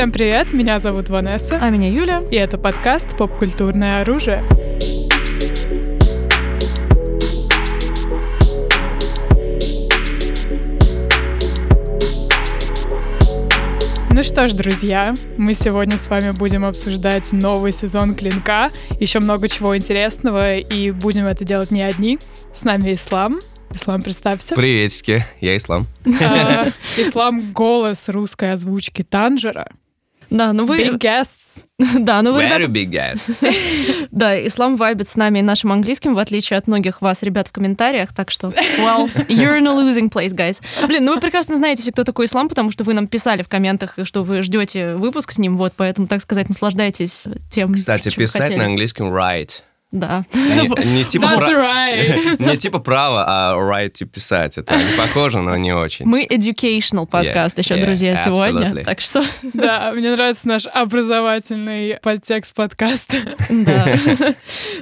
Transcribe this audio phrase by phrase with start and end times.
[0.00, 1.58] Всем привет, меня зовут Ванесса.
[1.60, 2.22] А меня Юля.
[2.30, 4.42] И это подкаст «Поп-культурное оружие».
[14.10, 19.50] Ну что ж, друзья, мы сегодня с вами будем обсуждать новый сезон «Клинка», еще много
[19.50, 22.18] чего интересного, и будем это делать не одни.
[22.54, 23.40] С нами Ислам.
[23.70, 24.54] Ислам, представься.
[24.54, 25.86] Приветики, я Ислам.
[26.22, 29.68] А, Ислам— голос русской озвучки Танжера.
[30.30, 30.80] Да, ну вы...
[30.80, 31.64] Big guests.
[32.00, 32.72] Да, ну вы, Very ребята...
[32.72, 34.08] big guys.
[34.10, 37.52] Да, Ислам вайбит с нами и нашим английским, в отличие от многих вас, ребят, в
[37.52, 38.48] комментариях, так что,
[38.78, 40.62] well, you're in a losing place, guys.
[40.86, 43.48] Блин, ну вы прекрасно знаете все, кто такой Ислам, потому что вы нам писали в
[43.48, 48.42] комментах, что вы ждете выпуск с ним, вот, поэтому, так сказать, наслаждайтесь тем, Кстати, писать
[48.42, 48.58] хотели.
[48.58, 49.62] на английском right.
[49.92, 50.24] Да.
[50.32, 52.36] Не, не типа That's right.
[52.50, 54.58] не типа право, а right типа писать.
[54.58, 56.06] Это не похоже, но не очень.
[56.06, 58.84] Мы educational подкаст Yeah, еще, yeah, друзья, сегодня, absolutely.
[58.84, 59.24] так что,
[59.54, 63.16] Да, мне нравится наш образовательный подтекст подкаста.
[63.48, 63.94] да.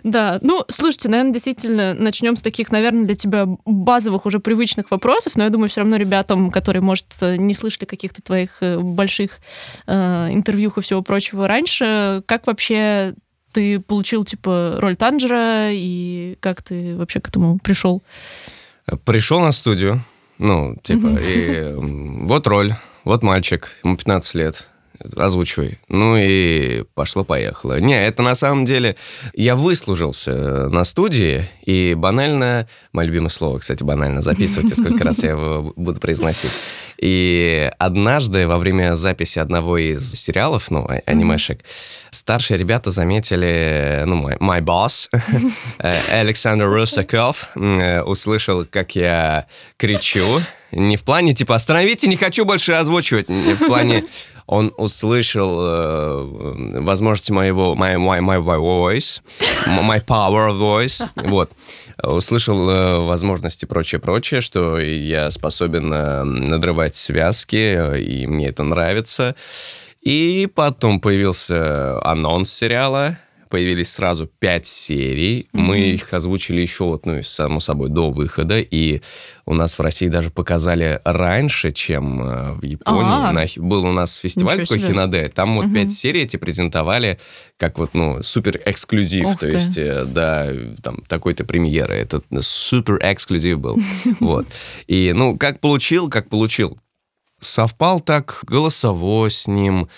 [0.02, 5.36] Да, ну, слушайте, наверное, действительно, начнем с таких, наверное, для тебя базовых уже привычных вопросов,
[5.36, 9.40] но я думаю, все равно ребятам, которые, может, не слышали каких-то твоих э, больших
[9.86, 13.14] э, интервью и всего прочего раньше, как вообще
[13.58, 18.04] ты получил, типа, роль Танжера, и как ты вообще к этому пришел?
[19.04, 20.00] Пришел на студию,
[20.38, 24.68] ну, типа, и вот роль, вот мальчик, ему 15 лет,
[25.16, 25.78] озвучивай.
[25.88, 27.80] Ну и пошло-поехало.
[27.80, 28.96] Не, это на самом деле...
[29.34, 32.68] Я выслужился на студии, и банально...
[32.92, 34.20] Мое любимое слово, кстати, банально.
[34.20, 36.52] Записывайте, сколько раз я его буду произносить.
[36.98, 41.60] И однажды во время записи одного из сериалов, ну, а- анимешек,
[42.10, 45.08] старшие ребята заметили, ну, мой, my boss,
[45.78, 50.40] э, Александр Русаков, э, услышал, как я кричу.
[50.72, 53.28] Не в плане, типа, остановите, не хочу больше озвучивать.
[53.28, 54.04] Не в плане,
[54.48, 59.20] он услышал э, возможности моего, my, my, my voice,
[59.66, 61.52] my power voice, вот.
[62.02, 69.36] Услышал э, возможности прочее-прочее, что я способен э, надрывать связки, и мне это нравится.
[70.00, 75.48] И потом появился анонс сериала, появились сразу пять серий.
[75.52, 78.60] Мы их озвучили еще, вот, ну, само собой, до выхода.
[78.60, 79.00] И
[79.46, 83.02] у нас в России даже показали раньше, чем э, в Японии.
[83.04, 83.32] А.
[83.32, 84.78] На был у нас фестиваль такой.
[84.78, 85.28] Хинаде.
[85.28, 85.74] Там вот Мгм.
[85.74, 87.18] пять серий эти презентовали
[87.56, 89.26] как вот, ну, супер эксклюзив.
[89.26, 89.56] Ух То ты.
[89.56, 90.48] есть, э, да,
[90.82, 91.94] там такой-то премьеры.
[91.94, 93.78] Это супер эксклюзив был.
[94.20, 94.46] Вот.
[94.86, 96.78] И, ну, как получил, как получил
[97.40, 99.88] совпал так голосово с ним.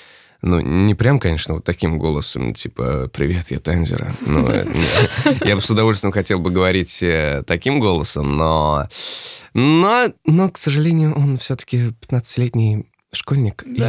[0.42, 4.12] Ну, не прям, конечно, вот таким голосом, типа «Привет, я Танзера».
[4.26, 8.88] Ну, не- я бы с удовольствием хотел бы говорить э, таким голосом, но...
[9.52, 13.82] Но, но к сожалению, он все-таки 15-летний школьник, и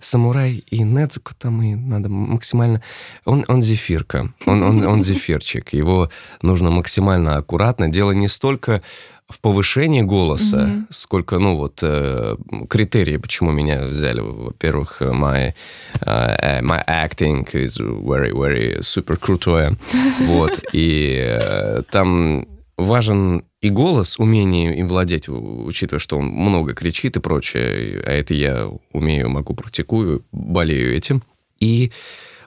[0.00, 2.80] самурай, и Недзуку там, и надо максимально...
[3.24, 6.10] Он, он зефирка, он, он, он зефирчик, его
[6.42, 7.88] нужно максимально аккуратно.
[7.88, 8.82] Дело не столько
[9.28, 10.86] в повышении голоса, Мгм.
[10.90, 12.36] сколько, ну вот, э,
[12.70, 14.20] критерии, почему меня взяли.
[14.20, 15.52] Во-первых, my,
[16.00, 19.76] э, my acting is very, very super крутое.
[20.20, 22.46] Вот, и э, там
[22.78, 28.34] важен и голос, умение им владеть, учитывая, что он много кричит и прочее, а это
[28.34, 31.22] я умею, могу, практикую, болею этим.
[31.58, 31.90] И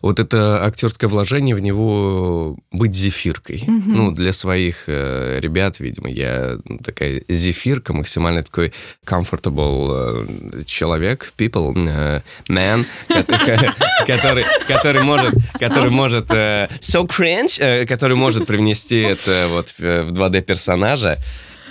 [0.02, 3.64] вот это актерское вложение в него быть зефиркой.
[3.68, 3.94] Мгм.
[3.94, 8.74] Ну, для своих э, ребят, видимо, я ну, такая зефирка, максимально такой
[9.06, 10.24] comfortable
[10.60, 13.76] э, человек, people, э, man, ко- ко-
[14.08, 19.80] который, который может, который может э, so cringe, э, который может привнести это вот в,
[19.80, 21.20] в 2D персонажа.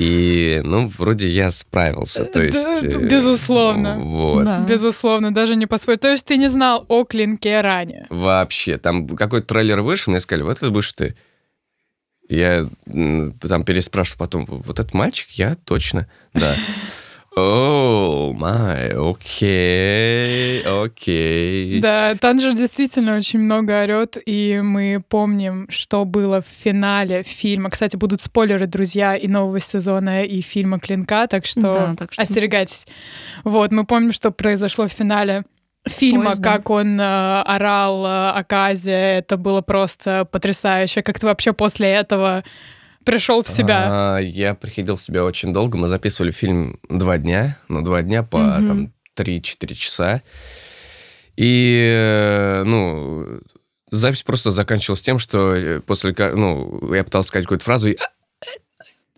[0.01, 2.85] И, ну, вроде я справился, то Да, есть...
[2.85, 3.99] э, безусловно.
[3.99, 4.45] Вот.
[4.45, 4.65] Да.
[4.67, 5.99] Безусловно, даже не поспорю.
[5.99, 8.07] То есть ты не знал о клинке ранее?
[8.09, 8.79] Вообще.
[8.79, 11.17] Там какой-то трейлер вышел, мне сказали, вот это будешь ты.
[12.31, 15.29] Я там переспрашиваю потом, вот этот мальчик?
[15.33, 16.55] Я точно, да.
[17.37, 21.81] О, май, окей, окей.
[21.81, 27.71] Да, Танжер действительно очень много орет, и мы помним, что было в финале фильма.
[27.71, 32.23] Кстати, будут спойлеры, друзья, и нового сезона, и фильма «Клинка», так что, Да, так что-
[32.23, 32.89] остерегайтесь.
[33.45, 35.45] Вот, мы помним, что произошло в финале
[35.89, 36.43] фильма, Поезда.
[36.57, 38.91] как он э, орал э, о Казе.
[38.91, 41.03] Это было просто потрясающе.
[41.03, 42.43] Как ты вообще после этого
[43.05, 43.87] пришел в себя?
[43.91, 45.77] А, я приходил в себя очень долго.
[45.79, 47.59] Мы записывали фильм два дня.
[47.69, 48.67] Ну, два дня по Мгм.
[48.67, 50.23] там 3-4 часа.
[51.37, 53.41] И, э, ну,
[53.91, 57.97] запись просто заканчивалась тем, что э, после, ну, я пытался сказать какую-то фразу, и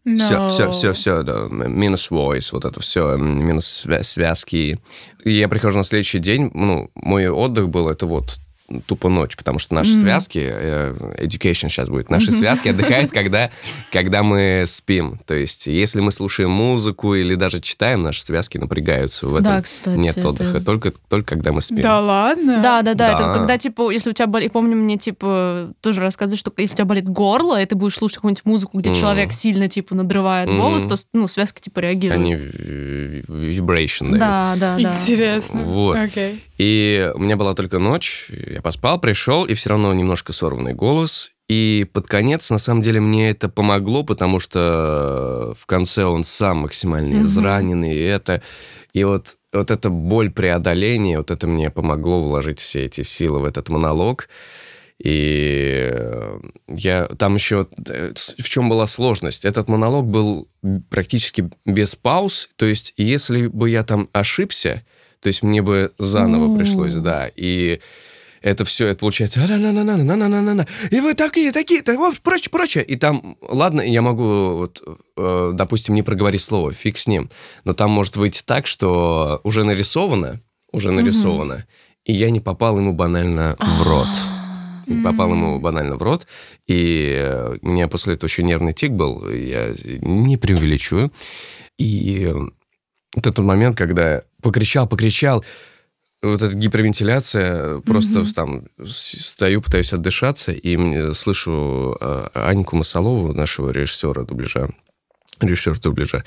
[0.04, 0.48] Все, No.
[0.48, 4.80] все, все, все, да, минус voice, вот это все, минус свя- связки.
[5.24, 8.36] И я прихожу на следующий день, ну, мой отдых был, это вот
[8.80, 13.50] тупо ночь, потому что наши связки, э, education сейчас будет, наши связки отдыхают, когда,
[13.92, 15.20] когда мы спим.
[15.26, 19.26] То есть, если мы слушаем музыку или даже читаем, наши связки напрягаются.
[19.26, 21.82] В этом Да, кстати, нет это- отдыха, только, только когда мы спим.
[21.82, 22.62] Да ладно?
[22.62, 23.18] Да, да, да, Да.
[23.18, 24.52] Это когда, типа, если у тебя болит...
[24.52, 28.16] Помню, мне, типа, тоже рассказывали, что если у тебя болит горло, и ты будешь слушать
[28.16, 28.98] какую-нибудь музыку, где Мгм.
[29.00, 30.58] человек сильно, типа, надрывает Мгм.
[30.60, 32.20] голос, то, ну, связки, типа, реагируют.
[32.20, 32.34] Они
[33.28, 34.18] vibration дают.
[34.18, 34.82] Да, да, да.
[34.82, 35.62] Интересно.
[35.62, 35.96] Вот.
[35.96, 36.42] Окей.
[36.58, 41.30] И у меня была только ночь, я поспал, пришел, и все равно немножко сорванный голос.
[41.48, 46.58] И под конец, на самом деле, мне это помогло, потому что в конце он сам
[46.58, 48.42] максимально израненный, и это...
[48.94, 53.44] И вот, вот эта боль преодоления, вот это мне помогло вложить все эти силы в
[53.44, 54.28] этот монолог.
[55.02, 57.66] И э, я там еще...
[57.88, 59.44] э, В чем была сложность?
[59.44, 60.48] Этот монолог был
[60.90, 62.50] практически без пауз.
[62.56, 64.84] То есть, если бы я там ошибся,
[65.20, 66.58] то есть мне бы заново У.
[66.58, 67.30] пришлось, да.
[67.34, 67.80] И
[68.42, 69.40] это все, это получается,
[70.90, 72.84] и вы такие, такие, так, вот, прочее, прочее.
[72.84, 74.82] И там, ладно, я могу, вот,
[75.16, 77.30] э, допустим, не проговорить слово, фиг с ним,
[77.64, 80.40] но там может выйти так, что уже нарисовано,
[80.72, 81.66] уже нарисовано,
[82.04, 84.08] и я не попал ему банально в рот.
[85.04, 86.26] Попал ему банально в рот,
[86.66, 91.12] и у меня после этого еще нервный тик был, я не преувеличу,
[91.78, 92.26] И
[93.14, 95.44] вот этот момент, когда покричал, покричал,
[96.22, 98.32] вот эта гипервентиляция, просто Мгм.
[98.32, 104.70] там стою, пытаюсь отдышаться, и мне- слышу э, Аньку Масалову, нашего режиссера дубляжа,
[105.40, 106.24] режиссер дубляжа,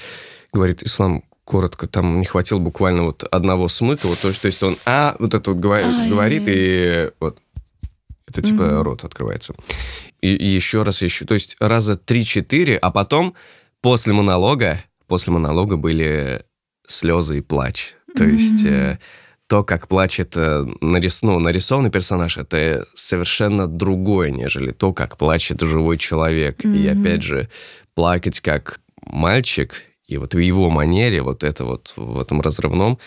[0.51, 4.63] говорит, Ислам, коротко, там не хватило буквально вот одного смыка, вот то, есть- то есть
[4.63, 7.39] он а, вот это вот говорит, говорит и вот
[8.27, 8.81] это типа Мгм.
[8.81, 9.53] рот открывается.
[10.21, 13.35] И, и еще раз, еще, то есть раза 3-4, а потом
[13.81, 16.43] после монолога, после монолога были
[16.87, 17.93] слезы и плач.
[18.15, 18.97] То есть э,
[19.47, 25.61] то, как плачет э, нарис, ну, нарисованный персонаж, это совершенно другое, нежели то, как плачет
[25.61, 26.63] живой человек.
[26.65, 27.01] И Мгм.
[27.01, 27.49] опять же,
[27.93, 32.97] плакать как мальчик, и вот в его манере, вот это вот в этом разрывном,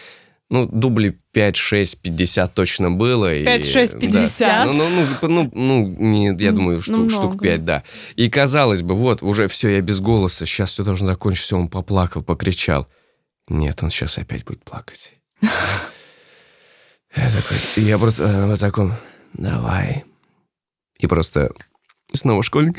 [0.51, 3.35] ну, дублей 5, 6, 50 точно было.
[3.35, 3.99] и- 5, 6, да.
[3.99, 4.67] 50.
[4.67, 7.45] Ну, ну, ну, ну, ну, не, я Ну, думаю, штук, ну, штук много.
[7.45, 7.83] 5, да.
[8.17, 12.23] И казалось бы, вот, уже все, я без голоса, сейчас все должно закончиться, он поплакал,
[12.23, 12.87] покричал.
[13.49, 15.13] Нет, он сейчас опять будет плакать.
[17.19, 18.95] Я такой, я просто э, на таком,
[19.35, 20.05] давай.
[20.99, 21.51] И просто
[22.13, 22.79] снова школьник.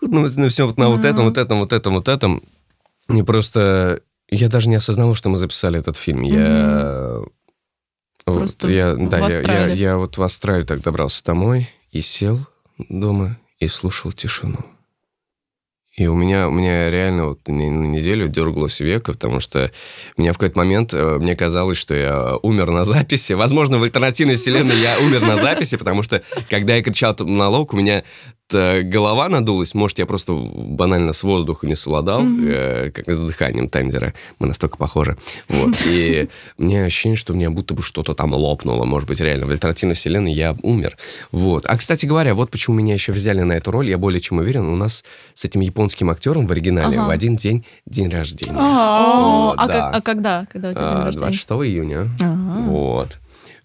[0.00, 2.42] Ну, ну, все вот на вот этом, вот этом, вот этом, вот этом.
[3.08, 6.22] И просто я даже не осознавал, что мы записали этот фильм.
[6.22, 7.22] Я...
[8.26, 12.02] вот Просто я, в да, я, я, я вот в Австралию так добрался домой и
[12.02, 12.40] сел
[12.88, 14.58] дома и слушал тишину.
[15.98, 19.72] И у меня, у меня реально вот на неделю дергалось века, потому что
[20.16, 23.32] меня в какой-то момент, э, мне казалось, что я умер на записи.
[23.32, 27.76] Возможно, в альтернативной вселенной я умер на записи, потому что, когда я кричал монолог, у
[27.76, 28.04] меня
[28.52, 29.74] голова надулась.
[29.74, 34.14] Может, я просто банально с воздуха не совладал, э, как с дыханием Тайнзера.
[34.38, 35.16] Мы настолько похожи.
[35.48, 35.74] Вот.
[35.86, 36.28] И
[36.58, 38.84] меня ощущение, что у меня будто бы что-то там лопнуло.
[38.84, 40.96] Может быть, реально, в альтернативной вселенной я умер.
[41.32, 41.66] Вот.
[41.66, 43.88] А, кстати говоря, вот почему меня еще взяли на эту роль.
[43.90, 45.04] Я более чем уверен, у нас
[45.34, 47.06] с этим японским актером в оригинале Ага.
[47.06, 48.52] в один день день рождения.
[48.56, 49.72] О, О, а, да.
[49.72, 50.46] как- а когда?
[50.52, 51.26] Когда у тебя день А, рождения?
[51.32, 52.08] 26 июня.
[52.20, 52.62] Ага.
[52.62, 53.18] Вот.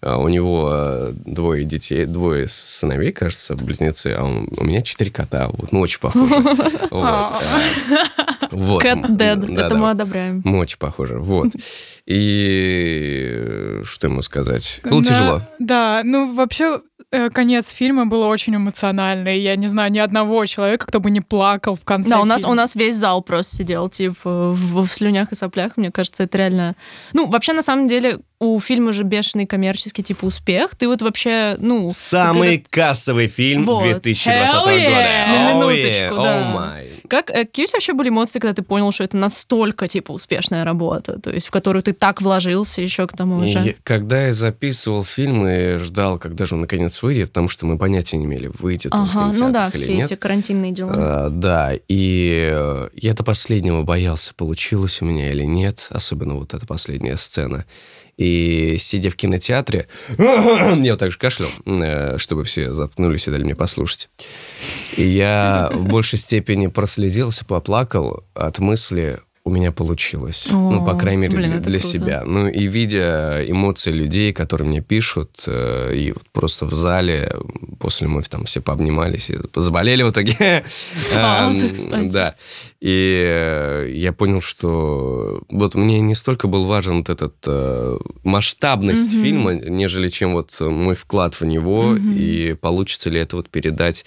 [0.06, 5.10] А У него э, двое детей, двое сыновей, кажется, близнецы, а у у меня четыре
[5.10, 5.48] кота.
[5.48, 6.26] Вот, мы очень похожи.
[6.90, 7.42] Вот.
[7.42, 8.84] э, вот.
[8.84, 9.54] Dead.
[9.54, 10.42] Да, Это мы одобряем.
[10.44, 11.18] Мы очень похожи.
[11.18, 11.48] Вот.
[12.06, 14.80] И что ему сказать?
[14.84, 15.40] Было тяжело.
[15.58, 16.80] Да, ну вообще
[17.32, 19.38] конец фильма был очень эмоциональный.
[19.40, 22.42] Я не знаю ни одного человека, кто бы не плакал в конце Да, у нас,
[22.42, 22.52] фильма.
[22.52, 25.76] у нас весь зал просто сидел, типа, в, в слюнях и соплях.
[25.76, 26.76] Мне кажется, это реально...
[27.12, 30.74] Ну, вообще, на самом деле, у фильма же бешеный коммерческий, типа, успех.
[30.76, 31.90] Ты вот вообще, ну...
[31.90, 33.84] Самый кассовый фильм Вот.
[33.84, 34.74] 2020 Hell года.
[34.74, 35.26] yeah!
[35.28, 36.40] На Oh минуточку, yeah, да.
[36.40, 36.93] oh my.
[37.08, 40.12] Как, э, какие у тебя вообще были эмоции, когда ты понял, что это настолько, типа,
[40.12, 43.70] успешная работа, то есть в которую ты так вложился еще к тому же?
[43.70, 47.78] И когда я записывал фильм и ждал, когда же он наконец выйдет, потому что мы
[47.78, 50.10] понятия не имели, выйдет он в Ага, ну да, все нет.
[50.10, 50.92] эти карантинные дела.
[50.96, 56.54] А, да, и э, я до последнего боялся, получилось у меня или нет, особенно вот
[56.54, 57.66] эта последняя сцена.
[58.16, 63.44] И сидя в кинотеатре, я вот так же кашлял, э, чтобы все заткнулись и дали
[63.44, 64.08] мне послушать.
[64.96, 70.48] И я в большей степени прослезился, поплакал от мысли, у меня получилось.
[70.50, 72.22] О, ну, по крайней мере, блин, для, для себя.
[72.24, 77.30] Ну, и видя эмоции людей, которые мне пишут, э, и вот просто в зале,
[77.78, 80.64] после мы там все пообнимались и заболели в итоге.
[81.12, 82.34] А, эм, да.
[82.80, 89.12] И э, я понял, что вот мне не столько был важен вот этот э, масштабность
[89.12, 94.04] фильма, нежели чем вот мой вклад в него, и получится ли это вот передать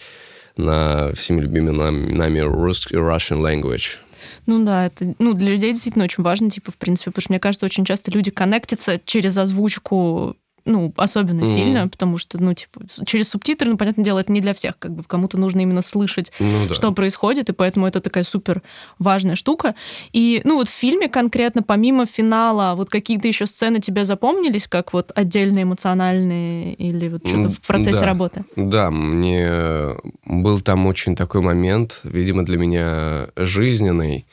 [0.58, 4.00] на всеми любимыми нами Russian language.
[4.48, 7.40] Ну да, это ну, для людей действительно очень важно, типа, в принципе, потому что мне
[7.40, 10.36] кажется, очень часто люди коннектятся через озвучку
[10.68, 11.54] ну, особенно mm-hmm.
[11.54, 14.92] сильно, потому что, ну, типа, через субтитры, ну, понятное дело, это не для всех, как
[14.92, 16.74] бы кому-то нужно именно слышать, ну, да.
[16.74, 18.62] что происходит, и поэтому это такая супер
[19.00, 19.76] важная штука.
[20.12, 24.94] И, ну, вот в фильме конкретно, помимо финала, вот какие-то еще сцены тебе запомнились, как
[24.94, 28.06] вот отдельные эмоциональные или вот что-то в процессе да.
[28.06, 28.46] работы?
[28.56, 34.28] Да, мне был там очень такой момент, видимо, для меня жизненный,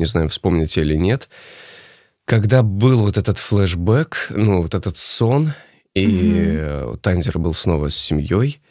[0.00, 1.28] не знаю, вспомните или нет,
[2.24, 5.52] когда был вот этот флешбэк, ну, вот этот сон,
[5.94, 6.96] и угу.
[6.96, 8.62] Танзер был снова с семьей,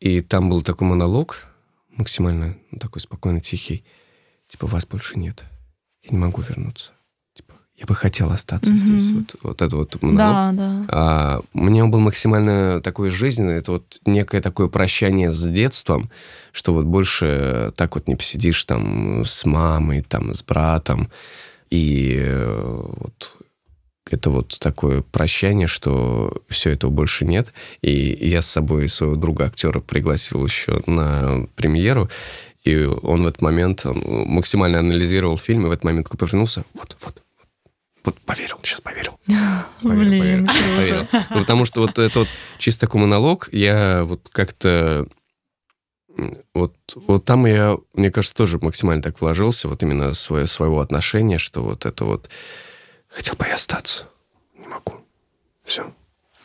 [0.00, 1.46] и там был такой монолог,
[1.90, 3.84] максимально такой спокойно тихий,
[4.48, 5.44] типа, вас больше нет,
[6.02, 6.90] я не могу вернуться.
[7.78, 8.78] Я бы хотел остаться угу.
[8.78, 9.10] здесь.
[9.10, 10.18] Вот, вот это вот монолог.
[10.18, 10.84] Да, да.
[10.88, 16.10] А, мне он был максимально такой жизненный, это вот некое такое прощание с детством,
[16.52, 21.10] что вот больше так вот не посидишь там с мамой, там с братом,
[21.68, 23.32] и э, вот
[24.10, 27.52] это вот такое прощание, что все этого больше нет.
[27.82, 32.08] И я с собой своего друга актера пригласил еще на премьеру,
[32.64, 36.96] и он в этот момент он максимально анализировал фильм, и в этот момент повернулся, вот,
[37.04, 37.22] вот,
[38.06, 39.18] вот поверил, сейчас поверил.
[39.82, 41.06] Поверил, Блин, поверил, поверил.
[41.30, 45.06] Ну, потому что вот это вот чисто такой монолог, я вот как-то
[46.54, 51.36] вот, вот там я, мне кажется, тоже максимально так вложился, вот именно свое, своего отношения,
[51.36, 52.30] что вот это вот
[53.16, 54.04] Хотел бы я остаться.
[54.58, 54.94] Не могу.
[55.64, 55.90] Все.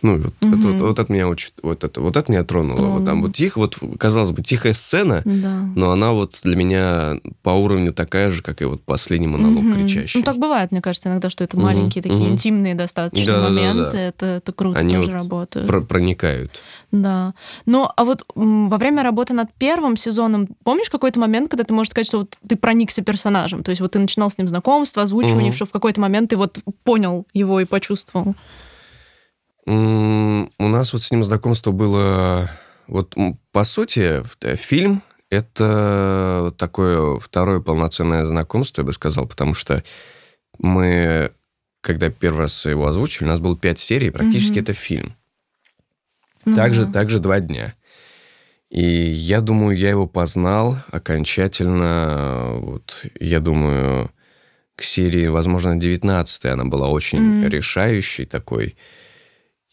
[0.01, 0.55] Ну, вот, угу.
[0.55, 2.97] это, вот, вот это меня очень, вот это, вот это меня тронуло.
[2.97, 5.69] Вот там вот тихо, вот казалось бы тихая сцена, да.
[5.75, 9.73] но она вот для меня по уровню такая же, как и вот последний монолог угу.
[9.73, 10.19] кричащий.
[10.19, 11.65] Ну так бывает, мне кажется, иногда, что это угу.
[11.65, 12.31] маленькие такие угу.
[12.31, 14.01] интимные достаточно да, моменты, да, да, да.
[14.01, 15.67] Это, это круто Они тоже вот работают.
[15.67, 16.61] Про проникают.
[16.91, 17.33] Да.
[17.65, 21.91] Но а вот во время работы над первым сезоном, помнишь какой-то момент, когда ты можешь
[21.91, 25.49] сказать, что вот ты проникся персонажем, то есть вот ты начинал с ним знакомство, озвучивание,
[25.49, 25.55] угу.
[25.55, 28.35] что в какой-то момент ты вот понял его и почувствовал?
[29.65, 32.49] У нас вот с ним знакомство было...
[32.87, 33.15] Вот,
[33.51, 34.23] по сути,
[34.57, 39.83] фильм— это такое второе полноценное знакомство, я бы сказал, потому что
[40.59, 41.31] мы,
[41.81, 44.61] когда первый раз его озвучили, у нас было пять серий, практически mm-hmm.
[44.61, 45.15] это фильм.
[46.43, 47.75] Ну, также, также два дня.
[48.69, 54.11] И я думаю, я его познал окончательно, вот, я думаю,
[54.75, 57.49] к серии, возможно, 19 она была очень mm-hmm.
[57.49, 58.75] решающей такой.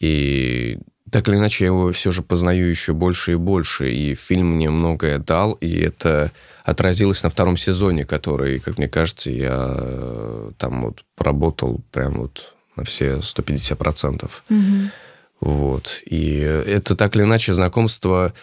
[0.00, 0.78] И
[1.10, 3.90] так или иначе я его все же познаю еще больше и больше.
[3.90, 6.32] И фильм мне многое дал, и это
[6.64, 12.54] отразилось на втором сезоне, который, как мне кажется, я э, там вот поработал прям вот
[12.76, 14.30] на все 150%.
[14.50, 14.90] Угу.
[15.40, 16.00] Вот.
[16.04, 18.34] И это так или иначе знакомство,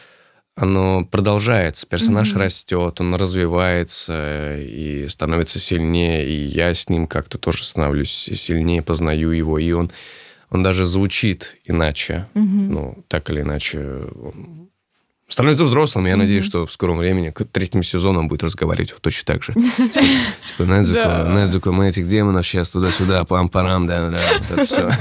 [0.56, 1.86] оно продолжается.
[1.86, 6.26] Персонаж mm растет, он развивается и становится сильнее.
[6.26, 9.60] И я с ним как-то тоже становлюсь сильнее, познаю его.
[9.60, 9.92] И он
[10.50, 12.28] он даже звучит иначе.
[12.36, 12.44] Угу.
[12.44, 14.70] Ну, так или иначе, он
[15.28, 16.06] становится взрослым.
[16.06, 16.22] Я угу.
[16.22, 19.54] надеюсь, что в скором времени к третьему сезону он будет разговаривать вот точно так же.
[20.46, 24.92] Типа, Недзуко, мы этих демонов сейчас туда-сюда, пам-парам, да-да, все.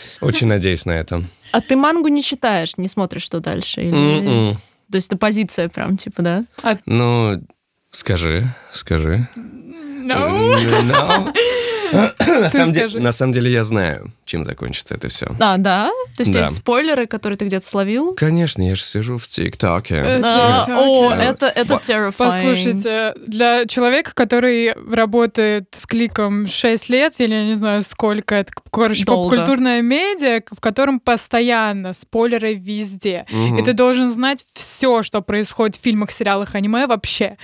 [0.20, 1.24] Очень надеюсь на это.
[1.52, 3.80] А ты мангу не читаешь, не смотришь, что дальше?
[3.82, 4.58] М-м.
[4.90, 6.44] То есть это позиция прям, типа, да?
[6.62, 7.42] А ну,
[7.90, 9.28] скажи, скажи.
[9.36, 10.56] No.
[10.82, 11.34] no.
[11.92, 15.26] на, самом деле, на самом деле я знаю, чем закончится это все.
[15.40, 15.90] А, да?
[16.16, 16.40] То есть да.
[16.40, 18.14] есть спойлеры, которые ты где-то словил?
[18.14, 19.94] Конечно, я же сижу в ТикТоке.
[19.94, 22.14] Э, о, это, это terrifying.
[22.16, 28.52] Послушайте, для человека, который работает с кликом 6 лет, или я не знаю сколько, это,
[28.70, 33.26] короче, поп-культурная медиа, в котором постоянно спойлеры везде.
[33.30, 37.36] И ты должен знать все, что происходит в фильмах, сериалах, аниме вообще.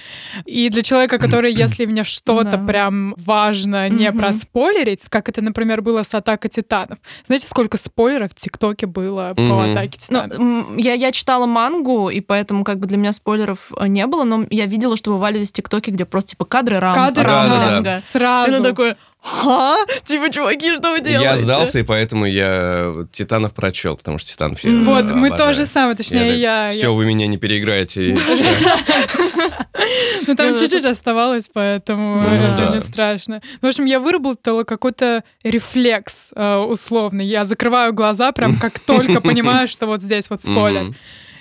[0.45, 6.03] И для человека, который, если мне что-то прям важно не проспойлерить, как это, например, было
[6.03, 6.99] с «Атакой Титанов».
[7.25, 9.73] Знаете, сколько спойлеров в ТикТоке было по mm-hmm.
[9.73, 10.39] «Атаке ну, Титанов»?
[10.39, 14.25] Ну, я, я читала мангу, и поэтому как бы для меня спойлеров э, не было,
[14.25, 17.67] но я видела, что вываливались ТикТоки, где просто типа кадры рам, кадры рамблинга.
[17.67, 18.01] Да, да.
[18.01, 18.61] Сразу.
[18.61, 19.77] И такое, а?
[20.05, 21.25] Типа, чуваки, что вы делаете?
[21.25, 25.37] Я сдался, и поэтому я Титанов прочел, потому что Титан фильм Вот, мы обожаю.
[25.37, 26.71] то же самое, точнее, я...
[26.71, 28.17] Все, вы меня не переиграете.
[30.27, 33.41] Ну, там Ну, чуть-чуть оставалось, поэтому Ну, это не страшно.
[33.61, 37.25] Ну, в общем, я выработала какой-то рефлекс э, условный.
[37.25, 40.95] Я закрываю глаза прям как только понимаю, что вот здесь вот спойлер.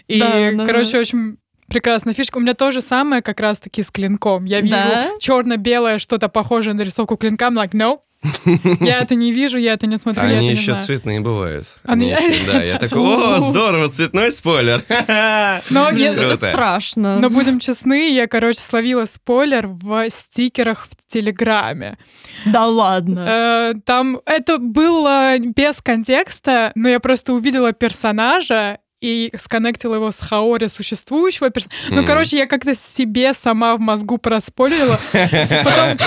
[0.08, 0.20] И,
[0.66, 1.38] короче, очень
[1.70, 2.38] прекрасная фишка.
[2.38, 4.46] У меня то же самое как раз-таки с клинком.
[4.46, 5.10] Я вижу Да?
[5.20, 8.00] черно-белое что-то похожее на рисовку клинка, I'm like, no.
[8.82, 10.82] Я это не вижу, я это не смотрю, Они еще знаю.
[10.82, 11.68] цветные бывают.
[11.86, 14.84] Они- Они еще- Да, я такой, о, здорово, цветной спойлер.
[15.70, 17.20] Но, я- это страшно.
[17.20, 21.98] но будем честны, я, короче, словила спойлер в стикерах в Телеграме.
[22.46, 23.74] Да ладно.
[23.74, 30.20] Э, Там это было без контекста, но я просто увидела персонажа и сконнектила его с
[30.20, 31.86] Хаори существующего персонажа.
[31.90, 32.06] Ну, Мгм.
[32.06, 35.00] короче, я как-то себе сама в мозгу проспорила.
[35.12, 35.98] Потом,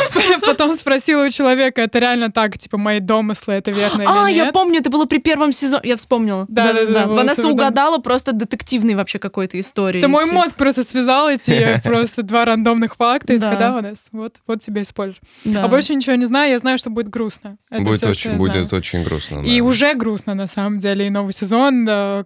[0.42, 4.80] потом спросила у человека, это реально так, типа, мои домыслы, это верно А, я помню,
[4.80, 5.82] это было при первом сезоне.
[5.84, 6.44] Я вспомнила.
[6.48, 9.98] Да, да, да, вот Ванесса угадала просто детективной вообще какой-то истории.
[9.98, 13.50] Это мой мозг просто связал эти просто два рандомных факта и Да.
[13.52, 15.16] такая, да, Ванесс, вот, вот тебе спойлер.
[15.44, 15.64] Да.
[15.64, 17.56] А больше ничего не знаю, я знаю, что будет грустно.
[17.70, 18.04] Будет
[18.72, 19.42] очень, грустно.
[19.44, 21.84] И уже грустно, на самом деле, и новый сезон.
[21.86, 22.22] да,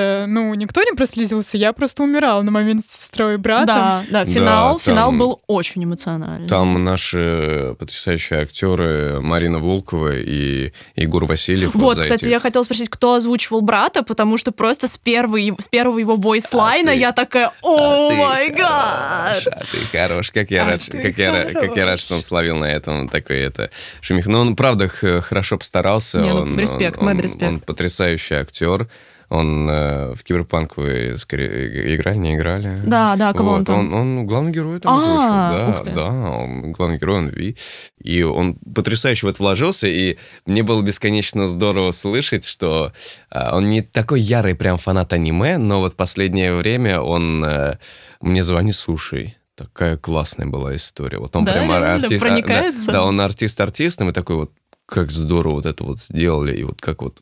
[0.00, 3.66] Кстати, ну, никто не прослезился, я просто умирала на момент с сестрой и братом.
[3.66, 6.48] Да, да, финал, там- финал был очень эмоциональный.
[6.48, 11.74] Там наши потрясающие актеры Марина Волкова и Егор Васильев.
[11.74, 15.54] Вот, за кстати, эти- я хотела спросить, кто озвучивал брата, потому что просто с, первой,
[15.58, 19.46] с первого его войслайна А ты- я такая, А о май хорош, гад!
[19.52, 22.22] А ты хорош, как я А рад, ты как я, как я рад, что он
[22.22, 24.26] словил на этом такой это шумих.
[24.26, 26.18] Но он правда хорошо постарался.
[26.20, 27.42] Не, ну, он, респект, он, он- респект.
[27.52, 28.88] он потрясающий актер.
[29.30, 32.80] Он э, в Киберпанк вы скорее играли, не играли?
[32.84, 33.78] Да, да, кого он Вот, там?
[33.78, 35.84] он, он главный герой там А, озвучил.
[35.84, 37.56] Да, да, он главный герой, он Ви.
[38.02, 42.92] И он потрясающе в это вложился, и мне было бесконечно здорово слышать, что
[43.30, 47.78] а, он не такой ярый прям фанат аниме, но вот последнее время он э,
[48.20, 51.18] мне звонит, слушай, такая классная была история.
[51.18, 52.24] Вот он Да, прям артист.
[52.24, 52.72] а, да?
[52.92, 54.50] Да, он артист-артист, и мы такой вот,
[54.86, 57.20] как здорово вот это вот сделали, и вот как вот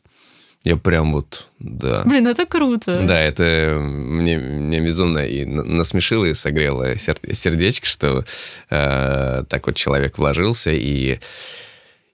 [0.63, 2.03] я прям вот, да.
[2.05, 3.01] Блин, это круто.
[3.07, 8.25] Да, это мне, мне безумно и на- насмешило, и согрело сер- сердечко, что
[8.69, 11.19] э, так вот человек вложился, и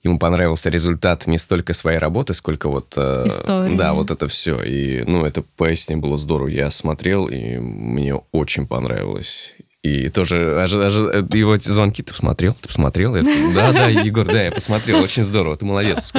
[0.03, 2.93] ему понравился результат не столько своей работы, сколько вот...
[2.95, 3.75] э, Истории.
[3.75, 4.61] Да, вот это все.
[4.61, 6.48] И, ну, это пояснение было здорово.
[6.50, 9.53] Я смотрел, и мне очень понравилось.
[9.85, 13.15] И тоже ожи- ожи- его эти звонки ты посмотрел, ты посмотрел?
[13.15, 13.21] Я
[13.53, 16.11] да, да, Егор, да, я посмотрел, очень здорово, ты молодец.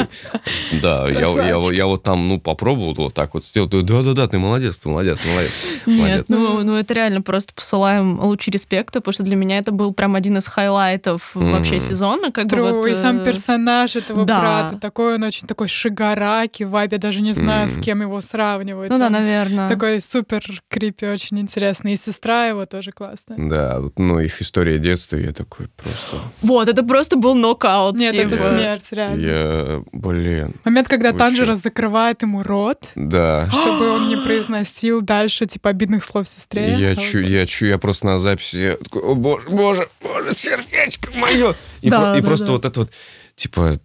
[0.81, 3.71] Да, я, я, я вот там, ну, попробовал вот так вот сделать.
[3.71, 5.51] Да, да, да, ты молодец, ты молодец, молодец.
[5.85, 6.25] Нет, молодец.
[6.29, 10.15] ну, ну это реально просто посылаем лучи респекта, потому что для меня это был прям
[10.15, 11.53] один из highlight ов Мгм.
[11.53, 12.31] вообще сезона.
[12.31, 14.41] Как бы True, вот, и сам э, персонаж этого да.
[14.41, 17.83] брата такой, он очень такой Шигараки vibe, я даже не знаю, с Мгм.
[17.83, 18.91] кем его сравнивать.
[18.91, 19.69] Ну да, наверное.
[19.69, 21.95] Такой супер creepy, очень интересный.
[21.95, 23.37] И сестра его тоже классная.
[23.39, 26.17] Да, вот, ну, их история детства, я такой просто...
[26.43, 27.97] Вот, это просто был нокаут.
[27.97, 28.49] Нет, это типа.
[28.49, 29.21] смерть, реально.
[29.25, 31.57] Я, блин, Момент, когда Вы Танджиро?
[31.57, 33.49] закрывает ему рот, да.
[33.51, 36.75] чтобы он не произносил дальше, типа, обидных слов сестре.
[36.75, 39.89] Я А чу, вот- я чу, я просто на записи, я такой, о боже, боже,
[40.03, 41.55] боже, сердечко мое.
[41.83, 42.53] И, Да, про- и да, просто да.
[42.53, 42.91] вот это вот,
[43.35, 43.79] типа,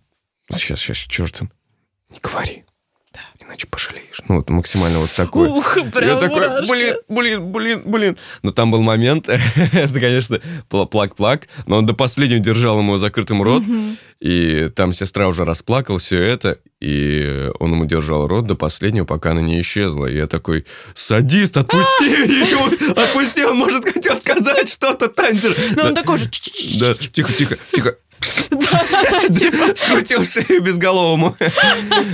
[0.52, 1.52] сейчас, сейчас, черт там,
[2.10, 2.64] не говори,
[3.52, 4.22] иначе пожалеешь.
[4.28, 5.50] Ну, вот максимально вот такой.
[5.50, 8.18] Ух, прям Я такой, блин, блин, блин, блин.
[8.44, 9.28] Но там был момент,
[9.74, 13.64] это, конечно, пла- плак-плак, но он до последнего держал ему закрытым рот,
[14.20, 19.32] и там сестра уже расплакала все это, и он ему держал рот до последнего, пока
[19.32, 20.06] она не исчезла.
[20.06, 25.56] И я такой, садист, отпусти ее, отпусти, он, может, хотел сказать что-то, танцер.
[25.76, 26.26] Ну, он такой же...
[26.80, 27.96] Да, тихо, тихо, тихо.
[28.50, 29.76] Да-да-да, типа.
[29.76, 31.36] Скрутил шею безголовому.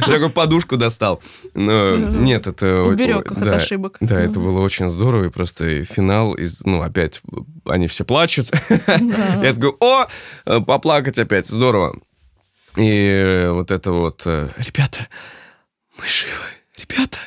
[0.02, 1.22] Такой подушку достал.
[1.54, 2.84] Но нет, это...
[2.84, 3.98] Уберег их от ошибок.
[4.00, 5.26] Да, это было очень здорово.
[5.26, 7.22] И просто финал, из, ну, опять,
[7.66, 8.52] они все плачут.
[8.88, 10.08] Я такой, о,
[10.62, 12.00] поплакать опять, здорово.
[12.78, 15.08] И вот это вот, э, ребята,
[15.98, 16.32] мы живы,
[16.78, 17.18] ребята.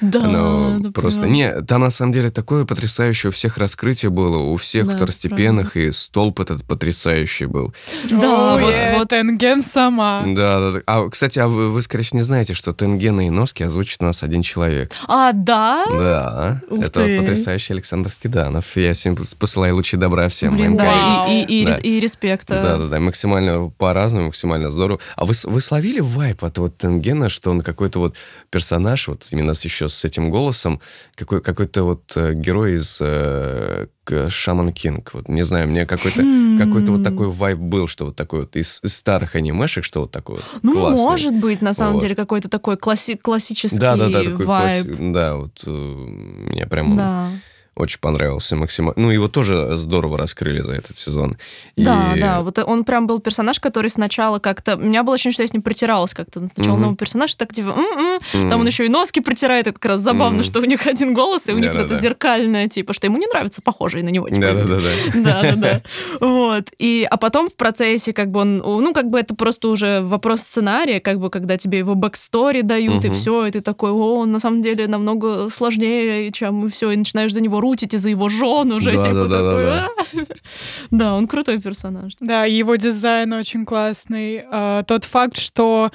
[0.00, 1.22] Да, Оно да, просто...
[1.22, 1.32] прям.
[1.32, 5.76] Не, там на самом деле такое потрясающее у всех раскрытие было, у всех Да, второстепенных,
[5.76, 7.74] и столб этот потрясающий был.
[8.10, 9.08] Да, Ой, вот, э, вот.
[9.08, 10.22] Тенген сама.
[10.26, 10.80] Да, да, да.
[10.86, 14.04] А, кстати, а вы, вы, скорее всего, не знаете, что Тенгена и Носки озвучит у
[14.04, 14.92] нас один человек.
[15.06, 15.84] А, да?
[15.86, 17.16] Да, Ух это ты.
[17.16, 18.64] вот потрясающий Александр Скиданов.
[18.76, 21.72] Я всем посылаю лучи добра всем Блин, моим да, и, и, и, Да.
[21.72, 22.62] и респекта.
[22.62, 25.00] Да, да, да, максимально по-разному, максимально здорово.
[25.16, 28.16] А вы, вы словили вайп от вот Тенгена, что он какой-то вот
[28.50, 30.80] персонаж, вот именно с еще с этим голосом,
[31.14, 33.86] какой, какой-то вот э, герой из э,
[34.28, 35.14] Шаман Кинг.
[35.14, 36.58] Вот, не знаю, мне какой-то Хм.
[36.58, 40.10] какой-то вот такой вайб был, что вот такой вот из, из старых анимешек, что вот
[40.10, 41.04] такой вот Ну, классный.
[41.04, 42.02] может быть, на самом Вот.
[42.02, 44.86] деле, какой-то такой класси- классический Да, да, да, такой vibe.
[44.86, 47.28] класси- Да, вот э, мне прям он Да.
[47.76, 49.00] Очень понравился максимально.
[49.00, 51.38] Ну, его тоже здорово раскрыли за этот сезон.
[51.76, 54.76] И- Да, да, вот он прям был персонаж, который сначала как-то...
[54.76, 56.46] У меня было ощущение, что я с ним притиралась как-то.
[56.48, 56.82] Сначала Мгм.
[56.82, 57.68] новый персонаж, так типа...
[57.70, 58.20] «М-м».
[58.34, 58.50] М.
[58.50, 60.44] Там он еще и носки протирает, это как раз забавно, Мгм.
[60.44, 61.86] что у них один голос, и у них Да-да-да.
[61.86, 64.28] это зеркальное, типа, что ему не нравится похожий на него.
[64.28, 64.40] типа.
[64.40, 64.88] Да-да-да-да.
[65.14, 65.82] Да, да, да.
[66.20, 66.64] Вот.
[66.78, 70.40] И, а потом в процессе, как бы он, ну, как бы это просто уже вопрос
[70.42, 74.32] сценария, как бы, когда тебе его backstory дают, и все, и ты такой, о, он
[74.32, 78.10] на самом деле намного сложнее, чем все, и начинаешь за него root ить, и за
[78.10, 80.34] его жен уже, Да, типа, да, да, такой, да, «А».
[80.90, 82.12] Да, он крутой персонаж.
[82.20, 84.44] Да, его дизайн очень классный.
[84.50, 85.90] А, тот факт, что...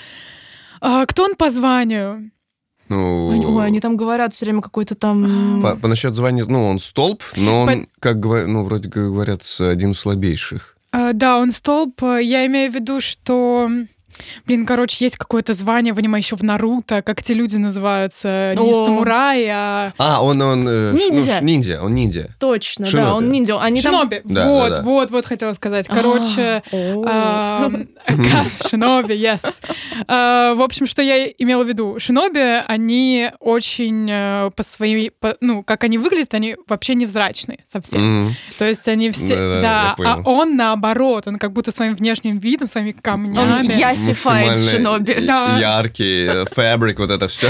[0.81, 2.31] а, кто он по званию?
[2.89, 5.59] Ну, Они- Ой, они там говорят все время какой-то там...
[5.63, 9.03] по, по насчет звания, ну, он столб, но он, По- как говорят, ну, вроде как
[9.05, 10.77] говорят, один из слабейших.
[10.91, 12.01] А, да, он столб.
[12.01, 13.69] Я имею в виду, что...
[14.45, 18.71] Блин, короче, есть какое-то звание в аниме еще в Наруто, как эти люди называются, не
[18.71, 18.85] О.
[18.85, 19.93] самураи, а...
[19.97, 20.67] А, он, он...
[20.67, 21.31] э, ш- ну, Ниндзя.
[21.33, 22.29] ш- ниндзя, он ниндзя.
[22.39, 23.11] Точно, да, Шиноби.
[23.11, 23.59] он ниндзя.
[23.61, 23.93] Они там...
[23.93, 24.21] Шиноби.
[24.23, 24.81] Да, вот, да, да.
[24.83, 25.87] вот, вот хотела сказать.
[25.87, 27.69] Короче, А,
[28.07, 29.61] Каз, Шиноби, yes.
[30.07, 31.99] А, В общем, что я имела в виду?
[31.99, 38.27] Шиноби, они очень э, по своей, по- ну, как они выглядят, они вообще невзрачные совсем.
[38.27, 38.35] М.
[38.57, 40.21] То есть они все, да, я а понял.
[40.25, 43.67] он наоборот, он как будто своим внешним видом, своими камнями.
[44.09, 45.17] Максимально Шиноби.
[45.25, 45.57] Да.
[45.59, 47.49] Яркий, э, фабрик, вот это все.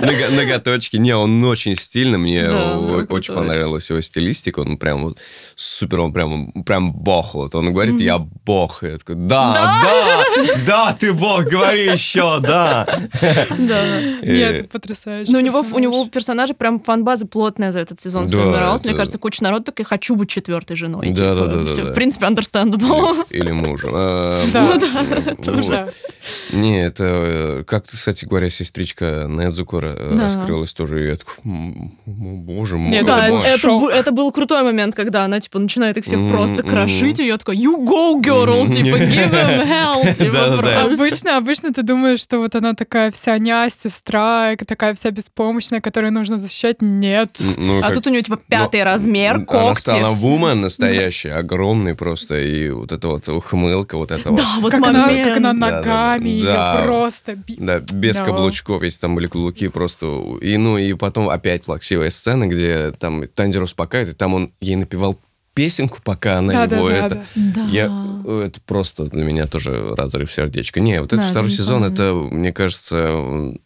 [0.00, 0.96] Ноготочки.
[0.96, 5.18] Не, он очень стильно, мне очень понравилась его стилистика, он прям вот
[5.54, 7.34] супер, он прям, прям бог.
[7.34, 8.82] Вот он говорит, я бог.
[8.82, 10.24] Я такой, да, да,
[10.66, 12.86] да, ты бог, говори еще, да.
[13.58, 14.00] Да.
[14.22, 15.30] Нет, Э, потрясающе.
[15.32, 18.84] Но у него, у него персонажа прям фан-база плотная за этот сезон сформировалась.
[18.84, 21.08] Мне кажется, куча народ такой, хочу быть четвертой женой.
[21.10, 21.90] Да, типа, да, да, да.
[21.90, 23.26] В принципе, understandable.
[23.30, 23.90] Или мужем.
[23.94, 24.78] А, Да,
[25.46, 25.62] ну.
[25.68, 25.88] Да.
[26.52, 31.04] Не, это, э, как, кстати говоря, сестричка Недзукора э, раскрылась тоже.
[31.04, 33.02] И я такой, «М, м, боже мой.
[33.02, 37.36] Да, это был крутой момент, когда она, типа, начинает их всех просто крошить, и я
[37.38, 40.82] такая, you go, girl, типа, give him hell, типа.
[40.82, 46.12] Обычно, обычно ты думаешь, что вот она такая вся нясь, сестра, такая вся беспомощная, которую
[46.12, 46.82] нужно защищать.
[46.82, 47.30] Нет.
[47.56, 49.80] Ну, А тут у нее, типа, пятый размер, Она когти.
[49.80, 54.38] стала вумен настоящая, огромный просто, и вот эта вот ухмылка, вот это вот.
[54.40, 56.82] Да, вот как, она, как она Да, да, ногами ее да.
[56.84, 57.36] просто...
[57.58, 58.24] Да, без Да.
[58.24, 60.06] каблучков, если там были каблуки, просто...
[60.40, 64.76] И, ну, и потом опять плаксивая сцена, где там Тандер успокаивает, и там он ей
[64.76, 65.18] напевал
[65.54, 67.14] песенку, пока она Да, его да, это...
[67.34, 67.52] да.
[67.54, 67.68] Да.
[67.70, 67.90] Я,
[68.24, 70.80] э, это просто для меня тоже разрыв сердечка.
[70.80, 73.60] Не, вот этот Да, второй сезон, это, мне кажется, он,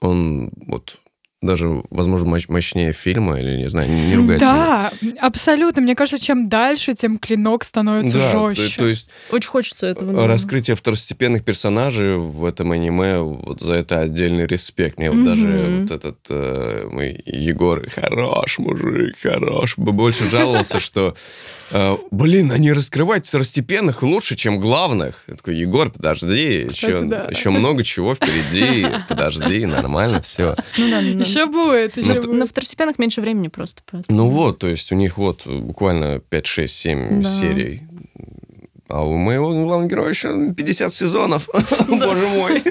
[0.00, 0.98] он вот
[1.46, 4.38] даже, возможно, мощ- мощнее фильма, или, не знаю, не, меня.
[4.38, 5.82] Да, абсолютно.
[5.82, 8.78] Мне кажется, чем дальше, тем клинок становится Да, то, жестче.
[8.78, 10.12] то есть Очень хочется этого.
[10.12, 10.26] да.
[10.26, 14.98] раскрытие второстепенных персонажей в этом аниме, вот за это отдельный респект.
[14.98, 15.26] Мне вот Мгм.
[15.26, 21.14] даже вот этот э, мой Егор, хорош мужик, хорош, бы больше жаловался, что
[22.10, 25.24] блин, они раскрывают второстепенных лучше, чем главных.
[25.26, 27.26] Я такой, Егор, подожди, Кстати, еще, да.
[27.30, 30.54] еще много чего впереди, подожди, нормально все.
[30.78, 31.20] Ну да, ну.
[31.20, 32.32] Еще будет, На, еще будет.
[32.38, 33.82] на второстепенных меньше времени просто.
[33.90, 34.16] поэтому.
[34.16, 37.28] Ну вот, то есть у них вот буквально 5, 6, 7 Да.
[37.28, 37.82] серий.
[38.88, 41.48] А у моего главного героя еще 50 сезонов.
[41.88, 42.62] Боже мой.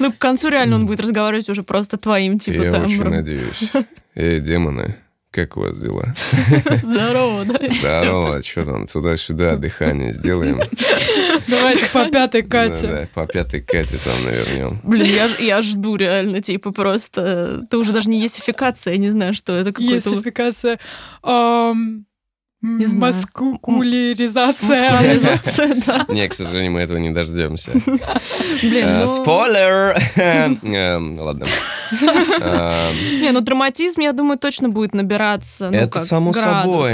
[0.00, 3.70] Ну, к концу реально он будет разговаривать уже просто твоим, типа, Я очень надеюсь.
[4.16, 4.96] Эй, демоны,
[5.30, 6.12] как у вас дела?
[6.82, 7.58] Здорово, да?
[8.00, 10.60] Здорово, что там, туда-сюда, дыхание сделаем.
[11.48, 12.86] Давайте по пятой Кате.
[12.86, 14.80] Да, да, По пятой Кате там навернем.
[14.82, 17.62] Блин, я, ж- я жду реально, типа, просто...
[17.64, 20.10] Это уже даже не есификация, я не знаю, что это какой-то...
[20.10, 20.78] Есификация.
[22.62, 23.14] Не знаю.
[23.14, 24.90] Маскуляризация.
[24.90, 26.06] Маскуляризация, да.
[26.08, 27.72] Не, к сожалению, мы этого не дождемся.
[28.62, 29.06] Блин, Э, ну...
[29.06, 29.96] Спойлер!
[30.16, 31.46] Эм, Ладно.
[31.92, 35.70] Эм, Не, ну драматизм, я думаю, точно будет набираться.
[35.70, 36.92] ну, Это само собой,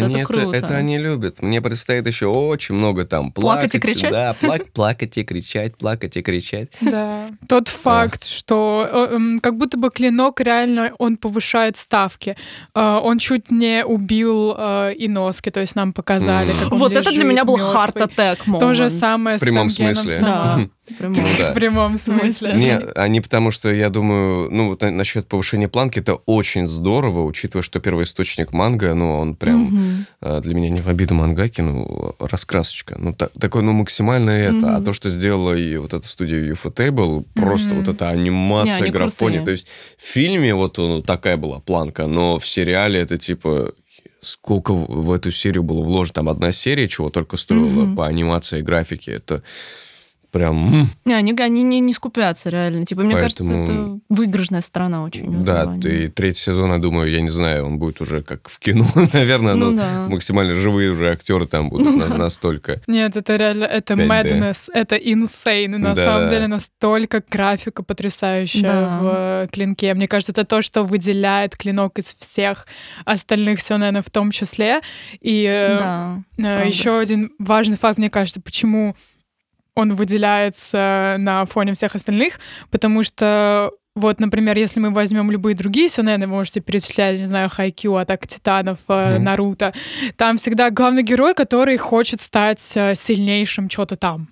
[0.56, 1.42] это они любят.
[1.42, 3.72] Мне предстоит еще очень много там плакать.
[3.72, 4.12] Плакать и кричать?
[4.12, 6.68] Да, плак- плакать и кричать, плакать и кричать.
[6.80, 7.28] Да.
[7.48, 12.36] Тот факт, что э, эм, как будто бы клинок реально он повышает ставки.
[12.74, 15.50] Э, Он чуть не убил э, Иноски.
[15.56, 18.60] То есть нам показали, он Вот это для лежит меня был moment.
[18.60, 20.18] То же самое В прямом с смысле.
[20.20, 21.16] Да, в прямом.
[21.38, 21.50] Да.
[21.50, 22.52] В прямом смысле.
[22.52, 26.66] Не, а не потому, что я думаю, ну, вот на- насчет повышения планки, это очень
[26.66, 31.62] здорово, учитывая, что первоисточник манга, ну, он прям а, для меня не в обиду мангаки,
[31.62, 32.96] ну, раскрасочка.
[32.98, 34.74] Ну, та- такой, ну, максимально это.
[34.74, 34.84] А Мгм.
[34.84, 37.78] то, что сделала и вот эта студия Ufotable, просто Мгм.
[37.84, 39.38] вот эта анимация, Не, они графония.
[39.38, 39.44] крутые.
[39.46, 39.66] То есть
[39.96, 43.72] в фильме вот ну, такая была планка, но в сериале это типа
[44.26, 46.14] сколько в эту серию было вложено.
[46.14, 47.96] Там одна серия, чего только стоила Мгм.
[47.96, 49.12] по анимации и графике.
[49.12, 49.42] Это
[50.36, 50.88] прям...
[51.04, 52.84] Не, они, они не, не скупятся реально.
[52.86, 53.64] Типа, мне кажется, Поэтому-
[53.96, 55.44] это выигрышная сторона очень.
[55.44, 58.86] Да, и третий сезон, я думаю, я не знаю, он будет уже как в кино,
[59.12, 60.06] наверное, Ну но да.
[60.08, 62.16] максимально живые уже актеры там будут Ну на- да.
[62.16, 62.80] настолько.
[62.86, 64.06] Нет, это реально, это 5D.
[64.06, 65.76] madness, это insane.
[65.78, 66.04] На Да.
[66.04, 68.98] самом деле настолько графика потрясающая Да.
[69.00, 69.94] в э, клинке.
[69.94, 72.66] Мне кажется, это то, что выделяет клинок из всех
[73.04, 74.80] остальных сёнэнов в том числе.
[75.20, 76.18] И э, Да.
[76.38, 78.96] э, еще один важный факт, мне кажется, почему
[79.76, 85.88] он выделяется на фоне всех остальных, потому что вот, например, если мы возьмем любые другие
[85.88, 89.24] сюнены, вы можете перечислять, не знаю, Хайкю, Атака Титанов, Мгм.
[89.24, 89.72] Наруто,
[90.16, 94.28] там всегда главный герой, который хочет стать э, сильнейшим что-то там.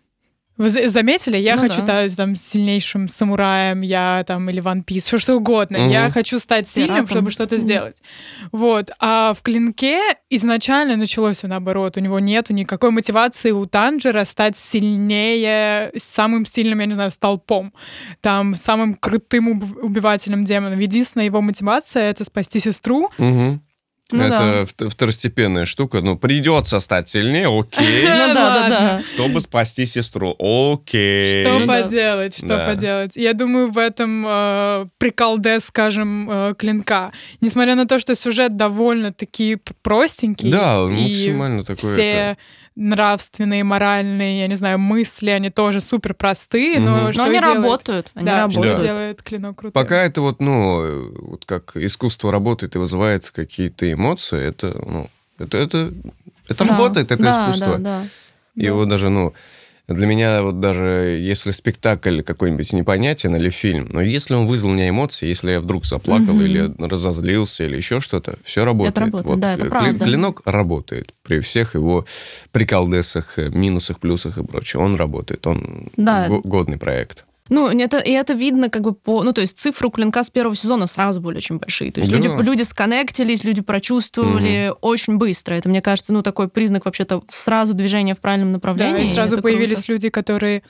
[0.57, 1.37] Вы за- заметили?
[1.37, 1.83] Я Ну хочу да.
[1.85, 5.77] стать там сильнейшим самураем, я там или One Piece, что что угодно.
[5.77, 6.13] Я Мгм.
[6.13, 7.09] хочу стать сильным, Пиратом.
[7.17, 8.01] чтобы что-то сделать.
[8.53, 8.91] Вот.
[9.01, 9.99] А в клинке
[10.31, 11.97] изначально началось все наоборот.
[11.97, 17.73] У него нету никакой мотивации у Танжера стать сильнее, самым сильным, я не знаю, столпом.
[18.21, 20.79] Там самым крутым уб- убивателем демонов.
[20.79, 23.11] Единственная его мотивация— это спасти сестру.
[23.19, 23.61] Мгм.
[24.13, 26.01] Ну это вт- второстепенная штука.
[26.03, 28.03] Ну, придется стать сильнее, окей.
[28.05, 29.03] Ну да, да, да.
[29.15, 31.43] Чтобы спасти сестру, окей.
[31.43, 31.83] Что Ну да.
[31.83, 32.65] поделать, что Да.
[32.67, 33.17] поделать.
[33.17, 37.13] Я думаю, в этом э, приколде, скажем, э, клинка.
[37.41, 40.51] Несмотря на то, что сюжет довольно-таки простенький.
[40.51, 41.77] Да, максимально такой.
[41.91, 42.37] все
[42.77, 47.13] нравственные, моральные, я не знаю, мысли, они тоже супер простые, но Мгм.
[47.13, 48.11] что Но они делает- работают.
[48.15, 48.79] Они да, что работают.
[48.79, 48.85] Да.
[48.85, 49.73] делает клинок крутым.
[49.73, 55.09] Пока это вот, ну, вот как искусство работает и вызывает какие-то эмоции, это, ну,
[55.39, 55.93] это, это,
[56.49, 57.79] это Да, работает, это да, искусство.
[57.79, 58.63] Да, да.
[58.63, 59.35] И вот даже, ну,
[59.87, 64.75] для меня вот даже если спектакль какой-нибудь непонятен или фильм, но если он вызвал у
[64.75, 66.43] меня эмоции, если я вдруг заплакал Мгм.
[66.43, 68.97] или разозлился или еще что-то, все работает.
[68.99, 70.05] работает, да, это кли- правда.
[70.05, 72.07] Клинок работает при всех его
[72.53, 74.83] приколдесах, э, минусах, плюсах и прочее.
[74.83, 76.29] Он работает, он Да.
[76.29, 77.25] го- годный проект.
[77.51, 79.23] Ну, это, и это видно как бы по...
[79.23, 81.93] Ну, то есть цифры у клинка с первого сезона сразу были очень большие.
[81.93, 82.17] То есть Да.
[82.17, 85.55] люди, люди сконнектились, люди прочувствовали очень быстро.
[85.55, 88.97] Это, мне кажется, ну, такой признак вообще-то сразу движения в правильном направлении.
[88.97, 89.93] Да, и сразу Это появились круто.
[89.93, 90.63] люди, которые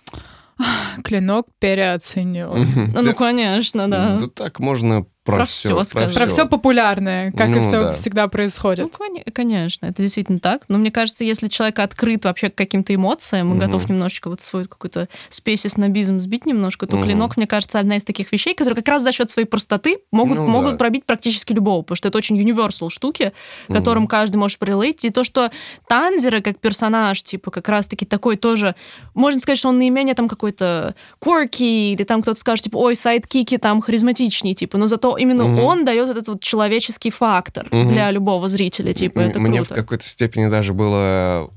[0.59, 2.93] «Ах, клинок переоценен.
[2.95, 4.19] Ну, ну, конечно, да.
[4.21, 5.71] Да так можно про, Про все.
[5.71, 6.15] всё сказать.
[6.15, 7.93] Про все популярное, как и Ну, все да.
[7.95, 8.91] всегда Ну, происходит.
[8.95, 10.65] коне- конечно, это действительно так.
[10.69, 13.59] Но мне кажется, если человек открыт вообще к каким-то эмоциям и Мгм.
[13.61, 17.07] готов немножечко вот свой какой-то спеси снобизм сбить немножко, то Мгм.
[17.07, 20.37] клинок, мне кажется, одна из таких вещей, которые как раз за счет своей простоты могут,
[20.37, 20.77] Ну могут да.
[20.77, 23.33] пробить практически любого, потому что это очень universal штуки,
[23.69, 25.07] которым каждый может прилыть.
[25.07, 25.51] И то, что
[25.89, 28.75] Танзера как персонаж, типа, как раз-таки такой тоже,
[29.15, 33.57] можно сказать, что он наименее там какой-то quirky, или там кто-то скажет, типа, ой, сайдкики
[33.59, 35.59] там харизматичнее, типа, но зато именно Мгм.
[35.61, 37.88] он дает этот вот человеческий фактор Мгм.
[37.90, 39.74] для любого зрителя, типа, это Мне круто.
[39.74, 41.50] в какой-то степени даже было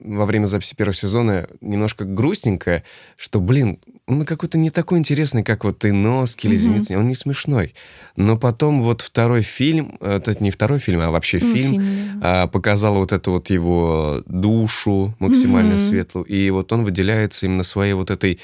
[0.00, 2.82] во время записи первого сезона немножко грустненько,
[3.16, 6.62] что, блин, он какой-то не такой интересный, как вот Иноски или Мгм.
[6.62, 7.74] Зенит, он не смешной.
[8.14, 11.82] Но потом вот второй фильм, э, это не второй фильм, а вообще Ну, фильм,
[12.20, 12.42] да.
[12.42, 15.78] а, показал вот эту вот его душу максимально Мгм.
[15.78, 16.26] светлую.
[16.26, 18.38] И вот он выделяется именно своей вот этой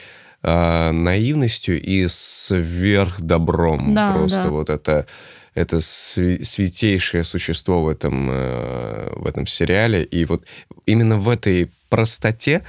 [0.47, 3.95] а, наивностью и сверхдобром.
[3.95, 4.49] Да, Просто да.
[4.51, 5.07] вот это,
[5.55, 10.05] это святейшее существо в этом, э, в этом сериале.
[10.05, 10.45] И вот
[10.85, 12.63] именно в этой простоте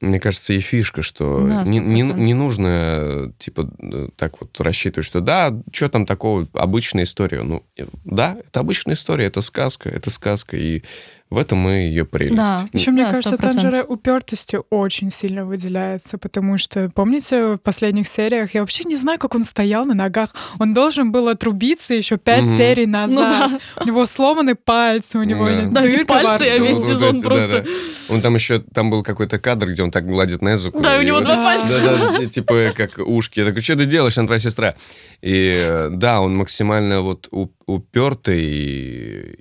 [0.00, 2.16] мне кажется, и фишка, что Да, не, не, 100%.
[2.18, 7.42] не нужно, типа, э, так вот рассчитывать, что да, что там такого, обычная история.
[7.42, 10.84] Ну, э, да, это обычная история, это сказка, это сказка, и
[11.30, 12.36] в этом и ее прелесть.
[12.36, 12.66] Да.
[12.72, 13.38] Еще, мне Да, кажется, 100%.
[13.38, 19.18] Танжера упертостью очень сильно выделяется, потому что, помните, в последних сериях я вообще не знаю,
[19.18, 20.34] как он стоял на ногах.
[20.58, 22.56] Он должен был отрубиться еще пять Мгм.
[22.56, 23.50] серий Ну назад.
[23.76, 23.82] да.
[23.82, 25.54] У него сломаны пальцы, у него Да.
[25.56, 26.64] дырка Да, эти во пальцы я рту.
[26.64, 28.14] весь сезон эти, просто- да-да.
[28.14, 30.80] Он там еще, там был какой-то кадр, где он так гладит Незуку.
[30.80, 31.44] Да, у него вот- два Да.
[31.44, 31.80] пальца.
[31.82, 33.40] Да, да, типа как ушки.
[33.40, 34.74] Я такой, что ты делаешь, она твоя сестра?
[35.20, 38.42] И э, да, он максимально вот у- упертый,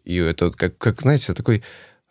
[0.04, 1.64] и, это как, как, знаете, такой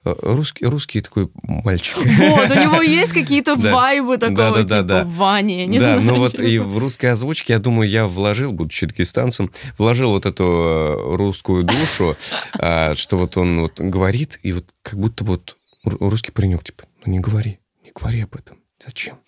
[0.04, 1.96] э, русский, русский такой мальчик.
[1.98, 5.04] Вот, у него есть какие-то вайбы такого, типа.
[5.06, 9.52] Ваня, не да, ну вот и в русской озвучке, я думаю, я вложил, будучи дагестанцем,
[9.78, 12.16] вложил вот эту э, русскую душу,
[12.54, 16.84] а, что вот он вот говорит, и вот как будто вот ру- русский паренек, типа,
[17.04, 18.58] ну не говори, не говори об этом.
[18.84, 19.18] Зачем?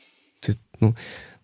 [0.41, 0.95] Ты, ну,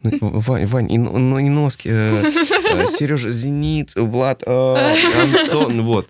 [0.05, 1.89] ну, Вань, Вань, и, ну, и носки,
[2.87, 6.09] Сережа, Зенит, Влад, э, Антон, вот.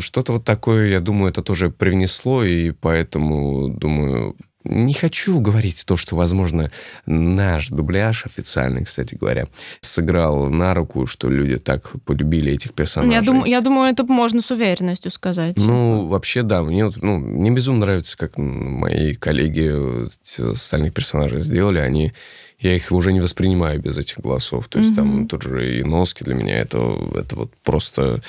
[0.00, 5.96] Что-то вот такое, я думаю, это тоже привнесло, и поэтому, думаю, не хочу говорить то,
[5.96, 6.70] что, возможно,
[7.06, 9.48] наш дубляж официальный, кстати говоря,
[9.80, 13.14] сыграл на руку, что люди так полюбили этих персонажей.
[13.14, 15.56] Я думаю, я думаю, это можно с уверенностью сказать.
[15.56, 16.62] Ну, вообще, да.
[16.62, 20.08] Мне, вот, ну, мне безумно нравится, как мои коллеги э,
[20.50, 21.78] остальных персонажей сделали.
[21.78, 22.12] Они,
[22.60, 24.68] я их уже не воспринимаю без этих голосов.
[24.68, 26.78] То есть там тот же и Носки для меня это,
[27.14, 28.20] это вот просто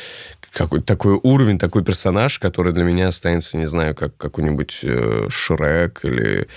[0.54, 6.06] какой-то такой уровень, такой персонаж, который для меня останется, не знаю, как какой-нибудь э, Шрек
[6.06, 6.48] или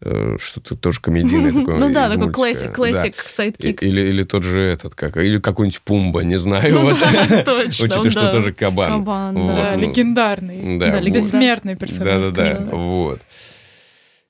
[0.00, 1.76] э, что-то тоже комедийное такое.
[1.76, 3.82] Ну да, такой classic, classic, sidekick.
[3.82, 6.72] Или, или тот же этот, как, или какой-нибудь Пумба, не знаю.
[6.72, 6.98] Ну вот.
[7.00, 8.88] да, точно, Учитывая, что тоже кабан.
[8.88, 10.78] Кабан, Да, ну, легендарный.
[10.78, 11.00] Да.
[11.02, 12.28] Бессмертный персонаж.
[12.28, 13.20] Да-да-да, вот.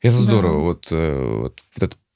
[0.03, 0.61] Это здорово.
[0.61, 1.61] Вот, э, вот,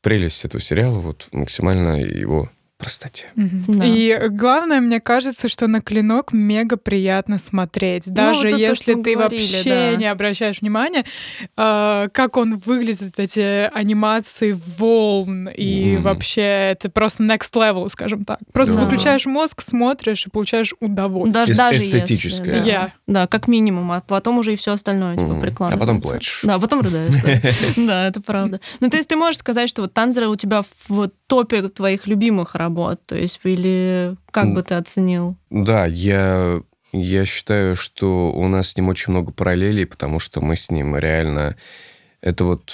[0.05, 3.27] прелесть этого сериала, вот максимально его простоте.
[3.37, 3.65] Мгм.
[3.69, 3.85] Да.
[3.87, 8.07] И главное, мне кажется, что на клинок мега приятно смотреть.
[8.09, 9.97] Ну, Даже вот это то, если мы ты говорили, вообще да.
[9.97, 11.05] не обращаешь внимания,
[11.57, 16.03] э, как он выглядит, эти анимации волн, и Мгм.
[16.03, 18.39] вообще это просто next level, скажем так.
[18.53, 18.85] Просто Да.
[18.85, 21.47] выключаешь мозг, смотришь и получаешь удовольствие.
[21.47, 22.57] Даже, даже эстетическое.
[22.57, 22.75] если, да.
[22.77, 22.93] Я.
[23.07, 25.41] Да, как минимум, а потом уже и все остальное типа Мгм.
[25.43, 25.77] прикладывается.
[25.85, 26.41] А потом плачешь.
[26.43, 27.23] Да, потом рыдаешь.
[27.23, 27.41] Да.
[27.95, 28.61] Да, это правда.
[28.81, 32.55] Ну, то есть ты можешь сказать, что вот Танзера у тебя в топе твоих любимых
[32.65, 35.37] работ, то есть или как бы ты оценил?
[35.51, 36.61] Да, я,
[36.93, 40.97] я считаю, что у нас с ним очень много параллелей, потому что мы с ним
[40.97, 41.57] реально...
[42.21, 42.73] Это вот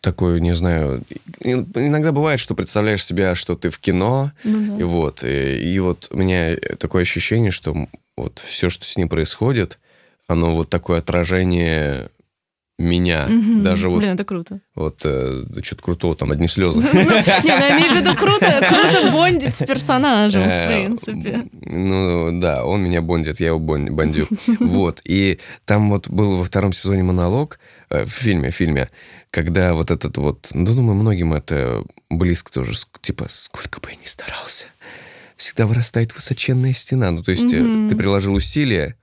[0.00, 1.02] такое, не знаю...
[1.40, 6.08] Иногда бывает, что представляешь себя, что ты в кино, Ну И вот, и, и вот
[6.10, 9.78] у меня такое ощущение, что вот все, что с ним происходит,
[10.28, 12.10] оно вот такое отражение
[12.82, 13.26] меня.
[13.28, 13.62] Мгм.
[13.62, 14.60] Даже вот, Блин, это круто.
[14.74, 16.80] вот что-то крутого, там одни слезы.
[16.92, 17.12] Не, ну
[17.44, 21.48] я имею в виду круто, круто бондить с персонажем, в Э, принципе.
[21.52, 24.26] Ну, да, он меня бондит, я его бон- бондю.
[24.60, 27.58] Вот, и там вот был во втором сезоне монолог,
[27.90, 28.90] э, в фильме, в фильме,
[29.30, 34.06] когда вот этот вот, ну, думаю, многим это близко тоже, типа, сколько бы я ни
[34.06, 34.66] старался,
[35.36, 37.10] всегда вырастает высоченная стена.
[37.10, 38.96] Ну, то есть э, ты приложил усилия,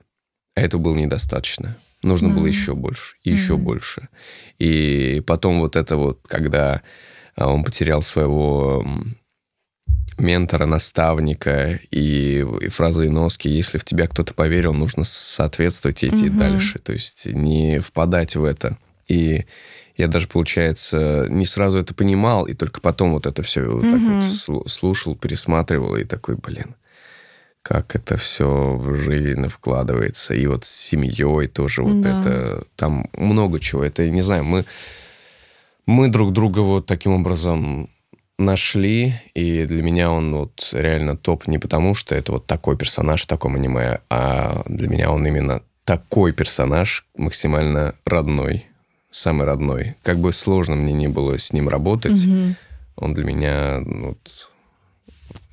[0.54, 1.76] а этого было недостаточно.
[2.02, 4.08] Нужно было еще больше, и еще больше.
[4.58, 6.82] И потом вот это вот, когда
[7.36, 8.86] а, он потерял своего
[10.16, 16.26] ментора, наставника и, и фраза Иноски «Если в тебя кто-то поверил, нужно соответствовать и идти
[16.26, 16.36] Мгм.
[16.36, 16.78] дальше».
[16.78, 18.78] То есть не впадать в это.
[19.08, 19.46] И
[19.96, 24.00] я даже, получается, не сразу это понимал, и только потом вот это все вот так
[24.00, 26.76] вот слу- слушал, пересматривал, и такой, блин,
[27.62, 30.34] как это все в жизнь вкладывается.
[30.34, 32.20] И вот с семьей тоже вот Да.
[32.20, 32.64] это...
[32.76, 33.84] Там много чего.
[33.84, 34.64] Это, не знаю, мы,
[35.86, 37.88] мы друг друга вот таким образом
[38.38, 43.24] нашли, и для меня он вот реально топ не потому, что это вот такой персонаж
[43.24, 48.66] в таком аниме, а для меня он именно такой персонаж, максимально родной,
[49.10, 49.96] самый родной.
[50.02, 52.56] Как бы сложно мне не было с ним работать, Мгм.
[52.96, 54.49] он для меня вот,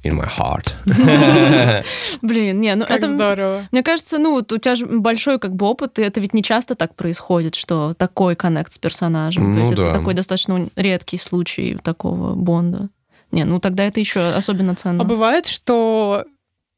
[0.07, 0.73] in my heart.
[2.21, 3.07] Блин, не, ну Как это...
[3.07, 3.67] здорово.
[3.71, 6.43] Мне кажется, ну, вот у тебя же большой как бы опыт, и это ведь не
[6.43, 9.49] часто так происходит, что такой коннект с персонажем.
[9.49, 9.83] Ну То есть да.
[9.83, 12.89] это такой достаточно редкий случай такого Бонда.
[13.31, 15.03] Не, ну тогда это еще особенно ценно.
[15.03, 16.23] А бывает, что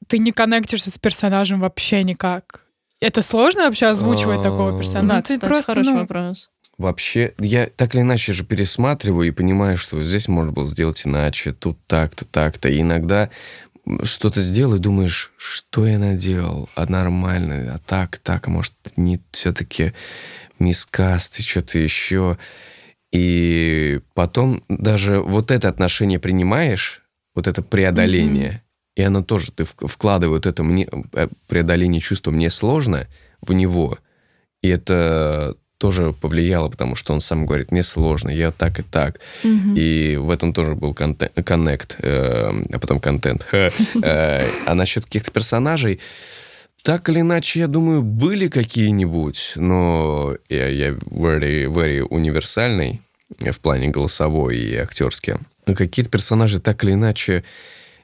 [0.08, 2.62] ты не коннектишься с персонажем вообще никак?
[3.00, 5.08] Это сложно вообще озвучивать такого А, персонажа?
[5.08, 6.50] Да, Ну, ты кстати, просто, хороший ну, вопрос.
[6.80, 11.52] Вообще, я так или иначе же пересматриваю и понимаю, что здесь можно было сделать иначе,
[11.52, 12.70] тут так-то, так-то.
[12.70, 13.30] И иногда
[14.04, 19.20] что-то сделал и думаешь, что я наделал, а нормально, а так, так, а может, не
[19.32, 19.92] все-таки
[20.58, 22.38] мискаст и что-то еще.
[23.12, 27.02] И потом даже вот это отношение принимаешь,
[27.36, 28.64] вот это преодоление,
[28.96, 33.08] и оно тоже, ты в- вкладывай вот это мне, э, преодоление чувства «мне сложно»
[33.42, 33.98] в него,
[34.62, 39.20] и это тоже повлияло, потому что он сам говорит, мне сложно, я так и так.
[39.44, 39.76] Мгм.
[39.76, 43.46] И в этом тоже был коннект, э, а потом контент.
[44.04, 46.00] Э, А насчет каких-то персонажей,
[46.84, 53.02] так или иначе, я думаю, были какие-нибудь, но я, я very, very универсальный
[53.40, 55.38] в плане голосовой и актерски.
[55.66, 57.44] Но Какие-то персонажи так или иначе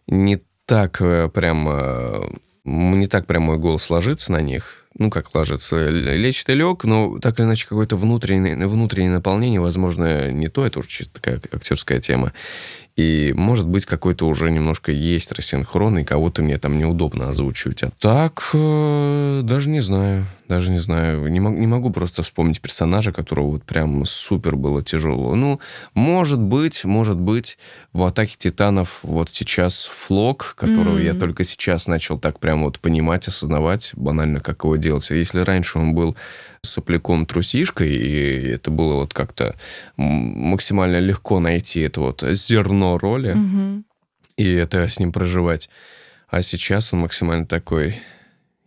[0.08, 2.30] не так э, прям э,
[2.64, 4.85] не так прям мой голос ложится на них.
[4.98, 10.32] Ну, как ложится, лечит и лег, но так или иначе какое-то внутреннее, внутреннее наполнение, возможно,
[10.32, 12.32] не то, это уже чисто такая актерская тема.
[12.96, 17.84] И, может быть, какой-то уже немножко есть рассинхрон, и кого-то мне там неудобно озвучивать.
[17.84, 20.26] А так, э, даже не знаю.
[20.48, 21.28] Даже не знаю.
[21.28, 25.36] Не, мог, не могу просто вспомнить персонажа, которого вот прям супер было тяжело.
[25.36, 25.60] Ну,
[25.94, 27.58] может быть, может быть,
[27.92, 31.06] в «Атаке титанов» вот сейчас Флок, которого mm-hmm.
[31.06, 35.10] я только сейчас начал так прям вот понимать, осознавать, банально, как его делать.
[35.10, 36.16] Если раньше он был
[36.62, 39.56] сопляком трусишкой, и это было вот как-то
[39.98, 43.84] максимально легко найти это вот зерно роли, угу.
[44.38, 45.70] и это с ним проживать.
[46.30, 48.00] А сейчас он максимально такой...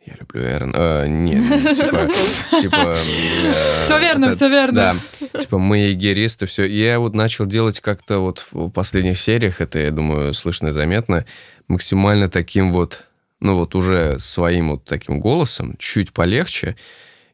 [0.07, 0.73] Я люблю Эрн.
[0.75, 2.09] А, нет, типа...
[2.63, 4.97] типа э, все верно, это, все верно.
[5.21, 6.65] Да, типа мы егеристы, все.
[6.65, 11.27] Я вот начал делать как-то вот в последних сериях, это, я думаю, слышно и заметно,
[11.69, 13.05] максимально таким вот,
[13.41, 16.77] ну вот уже своим вот таким голосом, чуть полегче,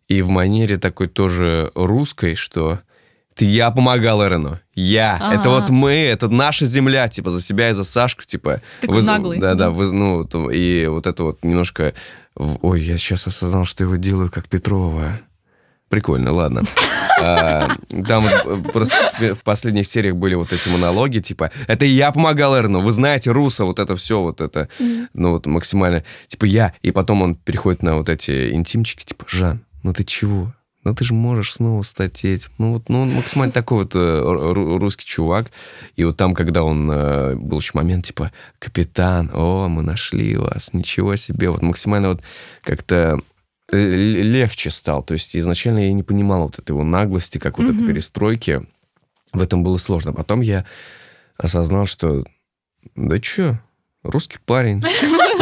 [0.09, 2.81] и в манере такой тоже русской, что
[3.35, 4.61] ты я помогал Эрену.
[4.75, 5.17] Я.
[5.21, 5.41] Ага.
[5.41, 8.61] Это вот мы, это наша земля, типа, за себя и за Сашку, типа.
[8.81, 9.39] Такой вы, наглый.
[9.41, 11.95] Да, да, вы, ну, и вот это вот немножко...
[12.37, 15.21] Ой, я сейчас осознал, что его делаю как Петрова.
[15.95, 16.62] Прикольно, ладно.
[17.22, 17.68] А,
[18.09, 18.26] там
[18.72, 18.97] просто
[19.36, 23.64] в последних сериях были вот эти монологи, типа, это я помогал Эрну, вы знаете, Руса,
[23.64, 24.68] вот это все, вот это,
[25.12, 26.74] ну вот максимально, типа я.
[26.82, 30.53] И потом он переходит на вот эти интимчики, типа, Жан, ну ты чего?
[30.82, 32.51] Ну ты же можешь снова стать этим.
[32.59, 35.53] Ну вот, ну он максимально такой вот э, русский чувак.
[35.95, 40.72] И вот там, когда он, э, был еще момент, типа, капитан, о, мы нашли вас,
[40.72, 41.51] ничего себе.
[41.51, 42.20] Вот максимально вот
[42.64, 43.20] как-то
[43.75, 45.03] легче стал.
[45.03, 47.77] То есть изначально я не понимал вот этой его наглости, как вот mm-hmm.
[47.77, 48.66] этой перестройки.
[49.33, 50.12] В этом было сложно.
[50.12, 50.64] Потом я
[51.37, 52.25] осознал, что
[52.95, 53.59] да чё,
[54.03, 54.81] русский парень.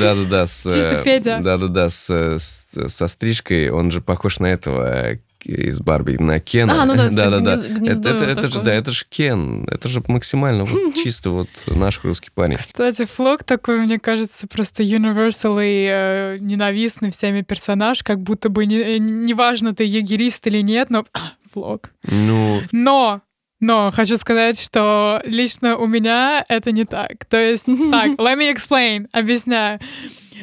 [0.00, 0.46] Да-да-да.
[0.46, 1.40] Чисто Федя.
[1.40, 3.70] Да-да-да, со стрижкой.
[3.70, 6.82] Он же похож на этого из Барби на Кена.
[6.82, 7.54] А, ну да, да, да, да.
[7.54, 9.66] Это, это, это же, да, это же Кен.
[9.70, 12.56] Это же максимально вот чисто вот наш русский парень.
[12.56, 18.98] Кстати, Флог такой, мне кажется, просто universally э, ненавистный всеми персонаж, как будто бы не,
[18.98, 21.06] неважно, ты егерист или нет, но
[21.52, 21.90] Флог.
[22.02, 22.62] Ну...
[22.72, 23.20] Но
[23.58, 27.24] но хочу сказать, что лично у меня это не так.
[27.24, 29.80] То есть, так, let me explain, объясняю.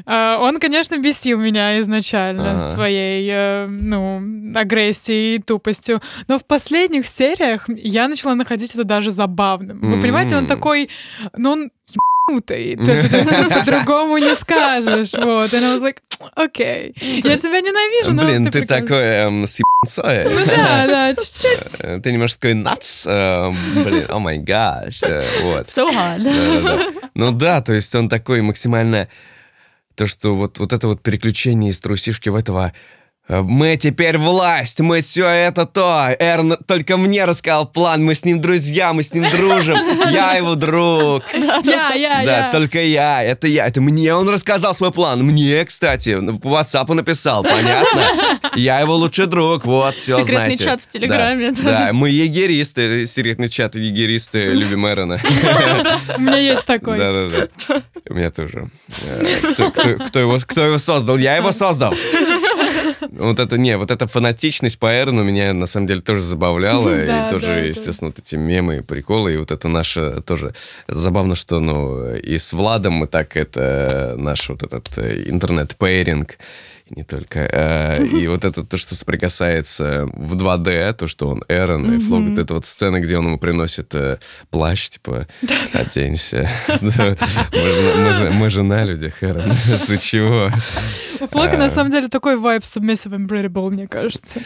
[0.06, 2.60] Uh, он, конечно, бесил меня изначально ага.
[2.60, 4.22] своей, uh, ну,
[4.58, 9.80] агрессией и тупостью, но в последних сериях я начала находить это даже забавным.
[9.80, 10.90] Вы понимаете, он такой,
[11.38, 11.70] ну, он
[12.28, 12.78] ебанутый,
[13.50, 15.54] по-другому не скажешь, вот.
[15.54, 15.98] И I was like,
[16.36, 19.60] окей, я тебя ненавижу, но Блин, ты такой эм, с
[19.98, 21.82] Ну да, да, чуть-чуть.
[21.82, 25.02] Э, ты немножко такой нац, э, блин, о май гаш,
[25.42, 25.66] вот.
[25.68, 27.00] So hard.
[27.16, 29.08] Ну да, то есть он такой максимально...
[29.96, 32.74] То, что вот, вот это вот переключение из трусишки в этого
[33.30, 36.10] мы теперь власть, мы все это то.
[36.20, 39.78] Эрн только мне рассказал план, мы с ним друзья, мы с ним дружим.
[40.12, 41.24] Я его друг.
[41.64, 43.68] Я, я, Да, только я, это я.
[43.68, 45.24] Это мне он рассказал свой план.
[45.24, 48.40] Мне, кстати, по WhatsApp написал, понятно?
[48.56, 51.52] Я его лучший друг, вот, все Секретный чат в Телеграме.
[51.52, 55.20] Да, мы егеристы, секретный чат егеристы любим Эрона.
[56.18, 56.98] У меня есть такой.
[56.98, 57.82] Да-да-да.
[58.10, 58.70] У меня тоже.
[59.06, 61.18] Э, кто его создал?
[61.18, 61.94] Я его создал.
[63.12, 67.04] Вот это, не, вот эта фанатичность по Эрону меня, на самом деле, тоже забавляла.
[67.28, 69.34] и тоже, естественно, вот эти мемы и приколы.
[69.34, 70.54] И вот это наше тоже...
[70.88, 74.16] Забавно, что, ну, и с Владом мы так это...
[74.18, 76.38] Наш вот этот э, интернет-пейринг
[76.96, 77.40] не только.
[77.40, 82.30] Э, и вот это то, что соприкасается в 2D, то, что он Эрон, и Флог,
[82.30, 84.20] вот эта вот сцена, где он ему приносит э,
[84.50, 85.28] плащ, типа,
[85.74, 86.50] оденься.
[88.34, 89.50] Мы же на людях, Эрон.
[89.88, 90.50] Ты чего?
[91.20, 94.40] У Флога, на самом деле, такой вайб submissive and мне кажется.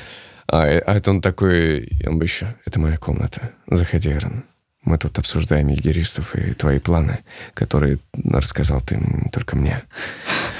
[0.49, 4.43] А, а это он такой, он бы еще, это моя комната, заходи, Эрон.
[4.87, 7.19] Мы тут обсуждаем егеристов и твои планы,
[7.53, 8.97] которые рассказал ты
[9.33, 9.83] только мне.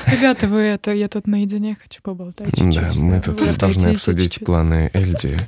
[0.05, 2.49] Ребята, вы это, я тут наедине хочу поболтать.
[2.49, 4.45] Чуть-чуть, да, мы тут вы должны обсудить чуть-чуть.
[4.45, 5.39] планы Эльди.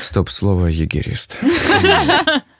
[0.00, 1.38] Стоп-слово егерист.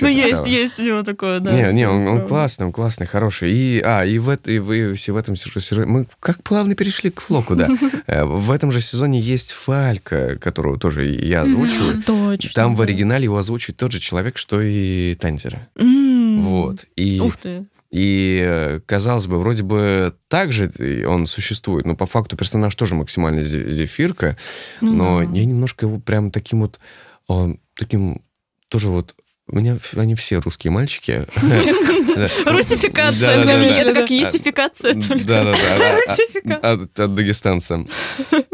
[0.00, 1.52] Ну, есть, есть у него такое, да.
[1.52, 3.52] Не, не, он классный, он классный, хороший.
[3.52, 5.86] И, а, и в, и вы все в этом сезоне...
[5.86, 7.68] Мы как плавно перешли к Флоку, да.
[8.06, 12.02] Э, в этом же сезоне есть Фалька, которого тоже я озвучиваю.
[12.02, 12.50] Точно.
[12.54, 15.68] Там в оригинале его озвучивает тот же человек, что и Танзера.
[15.76, 16.84] Вот.
[16.96, 17.20] И...
[17.20, 17.66] Ух ты.
[17.90, 20.70] И, э, казалось бы, вроде бы так же
[21.06, 24.36] он существует, но по факту персонаж тоже максимально зефирка,
[24.80, 25.36] ну, но да.
[25.36, 26.78] я немножко его прям таким вот,
[27.26, 28.22] он, таким
[28.70, 29.14] тоже вот
[29.48, 31.26] У меня они все русские мальчики.
[32.46, 35.24] Русификация, это как есификация только.
[35.24, 36.00] Да-да-да.
[36.06, 36.72] Русификация.
[36.72, 37.84] От, от Дагестанца.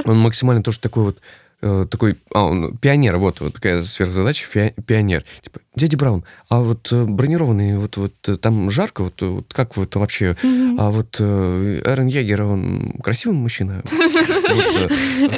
[0.05, 1.21] Он максимально тоже такой вот
[1.61, 5.25] э, такой, а, он пионер, вот, вот такая сверхзадача, пионер.
[5.43, 9.53] Типа, дядя Браун, а вот э, бронированный, вот, вот э, там жарко, вот, э, вот
[9.53, 10.37] как вот вообще,
[10.79, 13.83] а вот Эрен Егер, он красивый мужчина?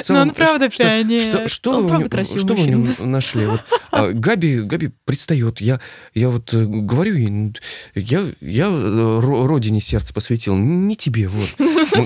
[0.09, 1.47] Ну, он правда пионер.
[1.49, 1.77] Что,
[2.53, 3.47] вы в нем- нашли?
[3.91, 5.61] А, Габи, Габи предстает.
[5.61, 5.79] Я,
[6.13, 7.53] я вот говорю ей, ну,
[7.95, 11.55] я, я ро- родине сердце посвятил, не тебе, вот.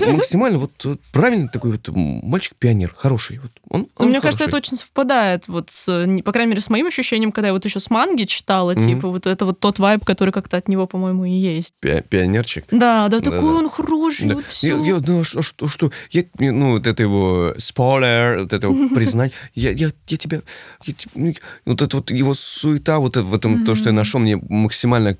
[0.06, 3.38] Максимально вот правильный такой вот мальчик-пионер, хороший.
[3.38, 3.50] Вот.
[3.68, 6.86] Он, Ну, он мне кажется, это очень совпадает, вот, с, по крайней мере, с моим
[6.86, 8.86] ощущением, когда я вот еще с манги читала, Мгм.
[8.86, 11.74] типа, вот это вот тот вайб, который как-то от него, по-моему, и есть.
[11.80, 12.64] Пи- пионерчик.
[12.70, 14.34] Да, да, такой он хороший, Да.
[14.36, 14.84] вот Я, все.
[14.84, 15.90] я, ну, а что, что, что?
[16.10, 19.32] Я, ну, вот это его спойлер, вот это его признание.
[19.54, 20.42] Я, я, я тебя...
[20.84, 21.34] я ну,
[21.66, 25.16] вот это вот его суета, вот это- в этом, то, что я нашел, мне максимально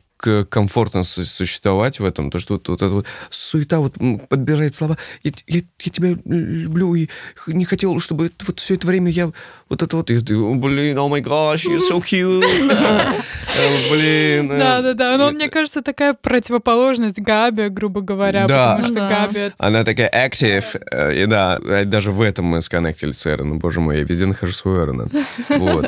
[0.49, 3.95] комфортно су- существовать в этом, то, что вот, вот эта вот суета вот
[4.29, 4.97] подбирает слова.
[5.23, 7.09] Я, я, я тебя люблю и
[7.47, 9.31] не хотел, чтобы вот все это время я
[9.69, 12.45] вот это вот, и ты, «О, блин, oh my gosh, you're so cute.
[13.57, 14.51] Э, Блин.
[14.51, 15.17] э, Да, да, да.
[15.17, 19.09] Но мне кажется, такая противоположность Габи, грубо говоря, потому что Да.
[19.09, 23.61] Габи Она такая active, э, и да, э, даже в этом мы сконнектились с Эроном,
[23.61, 25.09] боже мой, я везде нахожу свой Эрона.
[25.49, 25.87] Вот.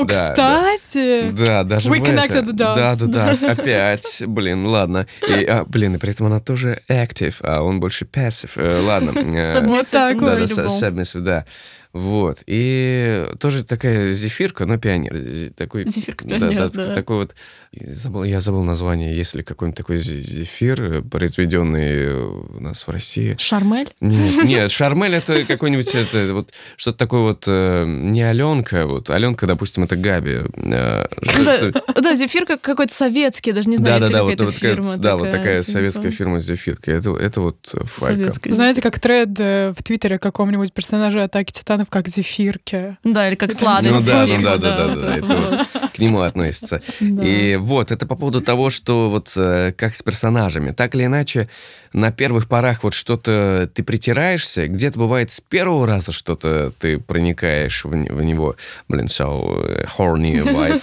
[0.00, 0.76] О, Да, да.
[0.76, 1.30] кстати!
[1.30, 2.10] Да, даже We в это.
[2.12, 2.74] connected the dots.
[2.76, 5.06] Да, да, да, опять, блин, ладно.
[5.28, 8.50] И, а, блин, и при этом она тоже active, а он больше passive.
[8.56, 9.10] Э, ладно.
[9.16, 10.56] э, Submissive in вот.
[10.56, 11.44] Да, да, submissive, да.
[11.92, 12.42] Вот.
[12.46, 15.12] И тоже такая зефирка, но пионер.
[15.14, 16.94] Э, Такой, Зефирка-пионер, да.
[16.94, 17.34] Такой вот...
[17.72, 19.16] и Забыл, я забыл название.
[19.16, 23.34] Есть ли какой-нибудь такой зе- зефир, э, произведенный у нас в России?
[23.38, 23.88] Шармель?
[24.00, 29.46] Нет, нет, Шармель это какой-нибудь это вот что-то такое вот э, не Аленка, вот Аленка,
[29.46, 30.42] допустим, это Габи.
[30.56, 34.20] э, что- Да, что- да, зефир как какой-то советский, даже не знаю, да, есть да,
[34.22, 34.96] ли да, какая-то фирма.
[34.96, 36.94] да, вот такая советская фирма с зефиркой.
[36.98, 38.32] Это, вот э, файка.
[38.52, 42.96] Знаете, как тред э, в Твиттере каком-нибудь персонажа Атаки Титанов, как зефирки.
[43.04, 43.92] Да, или как сладости.
[43.92, 46.82] Ну да, ну типа, да, да, да, вот да, это к нему относится.
[47.00, 47.24] Да.
[47.24, 50.72] И вот, это по поводу того, что вот э, как с персонажами.
[50.72, 51.48] Так или иначе,
[51.92, 57.84] на первых порах вот что-то ты притираешься, где-то бывает с первого раза что-то ты проникаешь
[57.84, 58.56] в, в него.
[58.88, 60.80] Блин, so э, horny vibe.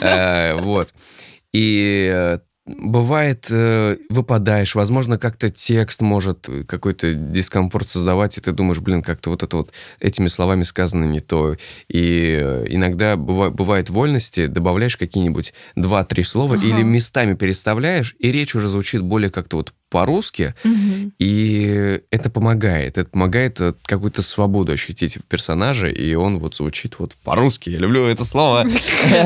[0.02, 0.92] Э, Вот.
[1.52, 2.38] И
[2.68, 9.02] бывает, э, выпадаешь, возможно, как-то текст может э, какой-то дискомфорт создавать, и ты думаешь, блин,
[9.02, 11.56] как-то вот это вот этими словами сказано не то.
[11.88, 16.66] И э, иногда быва- бывает вольности, добавляешь какие-нибудь два-три слова Ага.
[16.66, 21.12] или местами переставляешь, и речь уже звучит более как-то вот по-русски, Мгм.
[21.18, 22.98] и это помогает.
[22.98, 27.70] Это помогает э, какую-то свободу ощутить в персонаже, и он вот звучит вот по-русски.
[27.70, 28.66] Я люблю это слово.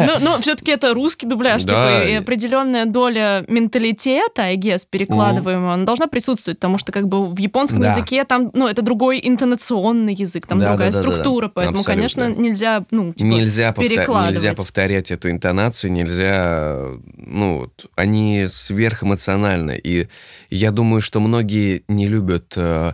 [0.07, 5.85] Ну, но все-таки это русский дубляж, типа, и определенная доля менталитета, I guess, перекладываемого, она
[5.85, 10.47] должна присутствовать, потому что как бы в японском языке там, ну, это другой интонационный язык,
[10.47, 14.37] там другая структура, поэтому, конечно, нельзя, ну, типа, нельзя, перекладывать.
[14.37, 16.79] нельзя повторять эту интонацию, нельзя...
[17.17, 19.81] Ну, они сверхэмоциональны.
[19.83, 20.09] И
[20.53, 22.93] я думаю, что многие не любят э,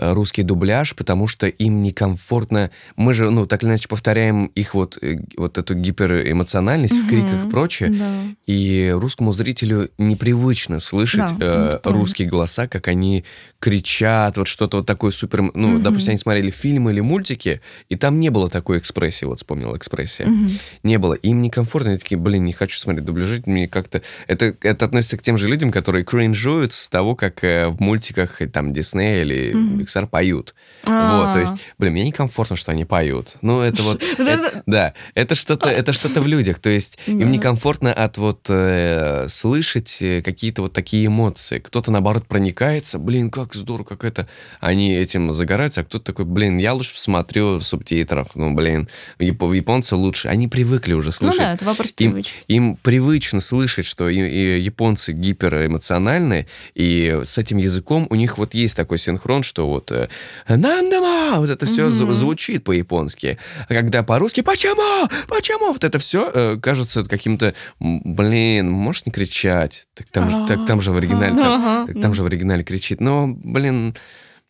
[0.00, 2.70] русский дубляж, потому что им некомфортно.
[2.96, 7.46] Мы же, ну, так или иначе повторяем их вот, э, вот эту гиперэмоциональность в криках
[7.46, 7.90] и прочее.
[7.90, 8.10] Да.
[8.46, 13.24] И русскому зрителю непривычно слышать Да, э, русские голоса, как они
[13.58, 15.42] кричат, вот что-то вот такое супер...
[15.42, 15.82] Ну, Мгм.
[15.82, 20.26] допустим, они смотрели фильмы или мультики, и там не было такой экспрессии, вот вспомнил экспрессия.
[20.26, 20.50] Мгм.
[20.82, 21.12] Не было.
[21.14, 24.00] Им некомфортно, они такие, блин, не хочу смотреть дубляжи, мне как-то...
[24.26, 28.40] Это, это относится к тем же людям, которые кринжуют с того, как э, в мультиках,
[28.40, 29.78] э, там, Дисней или Мгм.
[29.90, 30.54] Pixar поют.
[30.86, 31.26] А.
[31.26, 33.36] Вот, то есть, блин, мне некомфортно, что они поют.
[33.42, 34.02] Ну, это вот...
[34.18, 36.58] Это- да, это что-то, это что-то в людях.
[36.58, 41.58] То есть им некомфортно от вот э, слышать э, какие-то вот такие эмоции.
[41.58, 44.28] Кто-то наоборот проникается, блин, как здорово, как это.
[44.60, 48.28] Они этим загораются, а кто-то такой, блин, я лучше посмотрю в субтитрах.
[48.34, 48.88] Ну, блин,
[49.18, 50.28] яп- японцы лучше.
[50.28, 51.38] Они привыкли уже Ну слышать.
[51.40, 52.32] да, это вопрос Им, привычки.
[52.48, 58.54] им привычно слышать, что и, и японцы гиперэмоциональны, и с этим языком у них вот
[58.54, 60.08] есть такой синхрон, что вот э,
[60.48, 62.14] «нандама», вот это все Мгм.
[62.14, 63.38] звучит по-японски.
[63.68, 65.08] А когда по-русски «почему?
[65.28, 69.86] Почему?» Вот это все кажется каким-то, блин, можешь не кричать.
[69.94, 73.00] Так там, же, так там же в оригинале, там, так там же в оригинале кричит.
[73.00, 73.94] Но, блин,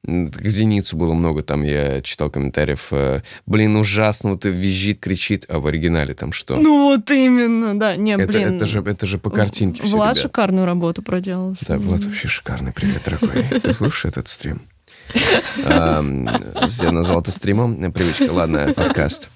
[0.02, 2.88] к Зеницу было много, там я читал комментариев.
[2.90, 6.56] э, Блин, ужасно, вот визжит, кричит, а в оригинале там что?
[6.56, 7.96] Ну вот именно, да.
[7.96, 8.56] Не, Это, блин.
[8.56, 10.22] это, же, это же по картинке все, Влад ребят.
[10.22, 11.54] шикарную работу проделал.
[11.68, 12.72] Да, Влад вообще шикарный.
[12.72, 13.42] Привет, дорогой.
[13.62, 14.62] Ты слушаешь этот стрим?
[15.64, 16.28] Эм,
[16.80, 17.92] Я назвал это стримом.
[17.92, 19.28] Привычка, ладно, подкаст.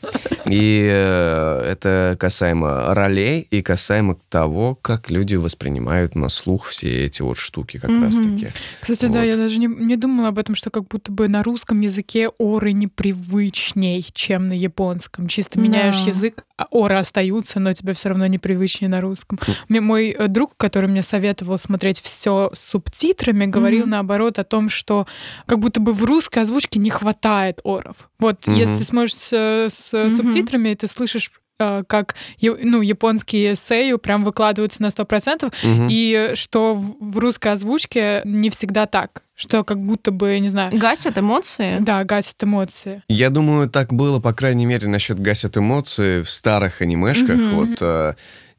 [0.46, 7.22] И э, это касаемо ролей и касаемо того, как люди воспринимают на слух все эти
[7.22, 8.48] вот штуки как раз-таки.
[8.80, 12.28] Кстати, да, я даже не, думала об этом, что как будто бы на русском языке
[12.38, 15.28] оры непривычней, чем на японском.
[15.28, 19.38] Чисто меняешь язык, а оры остаются, но тебе все равно непривычнее на русском.
[19.68, 25.06] Мой э, друг, который мне советовал смотреть все с субтитрами, говорил наоборот о том, что
[25.46, 28.10] как будто бы в русской озвучке не хватает оров.
[28.18, 28.56] Вот Мгм.
[28.56, 30.10] если смотришь с, с Мгм.
[30.16, 35.88] субтитрами, ты слышишь э, как ну, японские эссеи прям выкладываются на 100%, Мгм.
[35.90, 39.22] и что в, русской озвучке не всегда так.
[39.36, 41.78] Что как будто бы, не знаю, Гасят эмоции.
[41.80, 43.02] да, гасит эмоции.
[43.08, 47.54] Я думаю, так было, по крайней мере, насчет гасят эмоции в старых анимешках, Мгм.
[47.56, 48.14] вот э,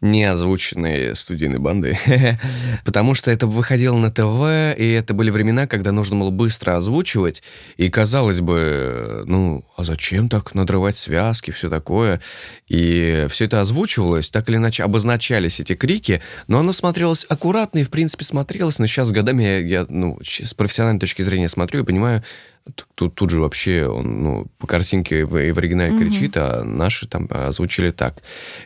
[0.05, 1.97] не озвученные студийной бандой.
[2.85, 7.43] Потому что это выходило на ТВ, и это были времена, когда нужно было быстро озвучивать.
[7.77, 12.21] И казалось бы, ну, а зачем так надрывать связки, все такое?
[12.67, 17.83] И все это озвучивалось, так или иначе обозначались эти крики, но оно смотрелось аккуратно и,
[17.83, 18.79] в принципе, смотрелось.
[18.79, 22.23] Но сейчас годами я, я, ну, с профессиональной точки зрения смотрю и понимаю,
[22.95, 25.99] Тут, тут же вообще он, ну, по картинке в, и в оригинале Мгм.
[25.99, 28.23] кричит, а наши там озвучили так.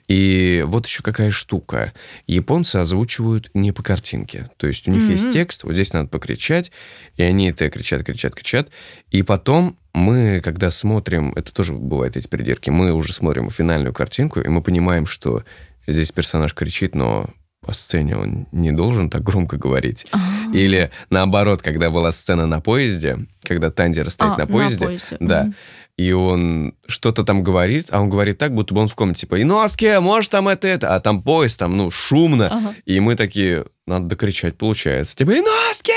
[0.08, 1.92] И вот еще какая штука.
[2.26, 4.50] Японцы озвучивают не по картинке.
[4.56, 5.32] То есть у них есть Мгм.
[5.34, 6.72] текст, вот здесь надо покричать,
[7.18, 8.70] и они это кричат, кричат, кричат.
[9.12, 14.40] И потом мы, когда смотрим, это тоже бывает эти придирки, мы уже смотрим финальную картинку,
[14.40, 15.44] и мы понимаем, что
[15.88, 17.30] здесь персонаж кричит, но
[17.66, 20.08] по сцене он не должен так громко говорить.
[20.12, 20.20] А.
[20.54, 25.52] Или наоборот, когда была сцена на поезде, когда Тандер стоит А, на поезде, да,
[25.98, 29.42] и он что-то там говорит, а он говорит так, будто бы он в комнате, типа,
[29.42, 32.76] «Иноске, может там это, это», а там поезд, там, ну, шумно, Ага.
[32.86, 35.92] и мы такие, надо докричать, получается, типа, «Иноске,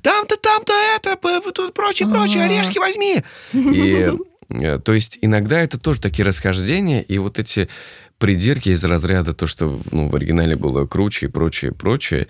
[0.00, 1.18] там-то, там-то это,
[1.52, 2.46] тут прочее, прочее, А.
[2.46, 3.24] орешки возьми».
[3.52, 4.12] И,
[4.50, 7.68] э, то есть, иногда это тоже такие расхождения, и вот эти
[8.26, 12.28] придирки из разряда то, что ну, в оригинале было круче и прочее, прочее,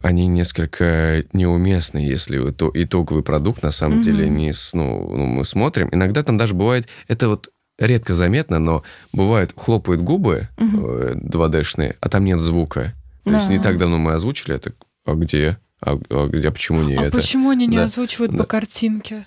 [0.00, 4.04] они несколько неуместны, если ито- итоговый продукт на самом Мгм.
[4.04, 5.88] деле не с- ну, ну, мы смотрим.
[5.90, 7.50] Иногда там даже бывает, это вот
[7.80, 12.94] редко заметно, но бывает, хлопают губы э, 2D-шные, а там нет звука.
[13.24, 13.64] То есть не Да.
[13.64, 14.72] так давно мы озвучили это.
[15.04, 15.58] А где?
[15.80, 16.30] А, а?
[16.30, 17.16] А почему не а это?
[17.18, 17.84] почему они не Да.
[17.84, 18.38] озвучивают Да.
[18.38, 19.24] по картинке?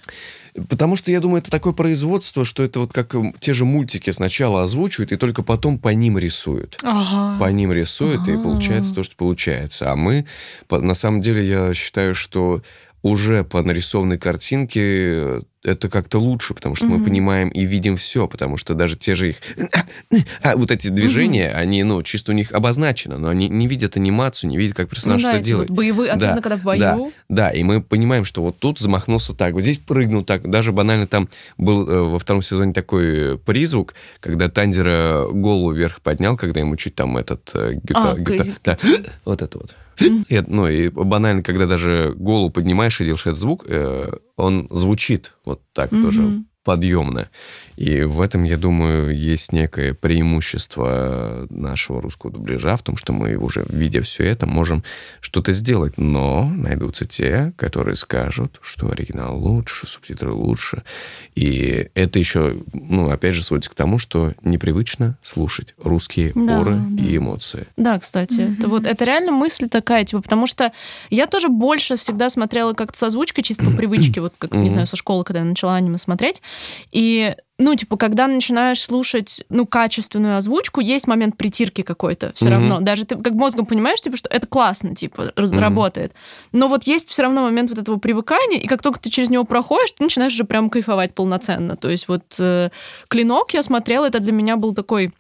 [0.70, 4.10] Потому что я думаю, это такое производство, что это вот как м, те же мультики
[4.10, 6.78] сначала озвучивают и только потом по ним рисуют.
[6.82, 7.38] Ага.
[7.40, 8.38] По ним рисуют, и А.
[8.38, 9.92] получается то, что получается.
[9.92, 10.26] А мы,
[10.70, 12.62] на самом деле, я считаю, что
[13.06, 17.06] уже по нарисованной картинке э, это как-то лучше, потому что мы Мгм.
[17.06, 19.36] понимаем и видим все, потому что даже те же их...
[20.42, 24.50] а, вот эти движения, они, ну, чисто у них обозначено, но они не видят анимацию,
[24.50, 25.70] не видят, как Ну персонаж да, что делает.
[25.70, 27.12] вот боевые, особенно Да, когда в бою.
[27.30, 30.50] Да, и мы понимаем, что вот тут замахнулся так, вот здесь прыгнул так.
[30.50, 31.30] Даже банально там
[31.60, 36.96] был э, во втором сезоне такой призвук, когда Тандера голову вверх поднял, когда ему чуть
[36.96, 37.52] там этот...
[37.54, 38.56] э, гюта- А, козик.
[38.64, 38.76] да,
[39.26, 39.76] вот это вот.
[40.00, 45.34] И, ну, и банально, когда даже голову поднимаешь и делаешь этот звук, э, он звучит
[45.46, 47.30] вот так тоже подъемно.
[47.76, 53.36] И в этом, я думаю, есть некое преимущество нашего русского дубляжа в том, что мы,
[53.36, 54.84] уже видя все это, можем
[55.20, 55.98] что-то сделать.
[55.98, 60.84] Но найдутся те, которые скажут, что оригинал лучше, субтитры лучше.
[61.36, 66.76] И это еще, ну, опять же, сводится к тому, что непривычно слушать русские Да, оры
[66.76, 67.04] да.
[67.04, 67.68] и эмоции.
[67.78, 70.72] Да, кстати, это вот это реально мысль такая, типа, потому что
[71.10, 74.88] я тоже больше всегда смотрела как-то с озвучкой, чисто по привычке, вот как, не знаю,
[74.88, 76.42] со школы, когда я начала аниме смотреть.
[76.92, 82.54] И ну, типа, когда начинаешь слушать, ну, качественную озвучку, есть момент притирки какой-то все Мгм.
[82.54, 82.80] равно.
[82.82, 85.60] Даже ты как мозгом понимаешь, типа, что это классно, типа, Мгм.
[85.60, 86.14] работает.
[86.52, 89.46] Но вот есть все равно момент вот этого привыкания, и как только ты через него
[89.46, 91.78] проходишь, ты начинаешь уже прям кайфовать полноценно.
[91.78, 92.70] То есть вот э,
[93.08, 95.14] «Клинок» я смотрела, это для меня был такой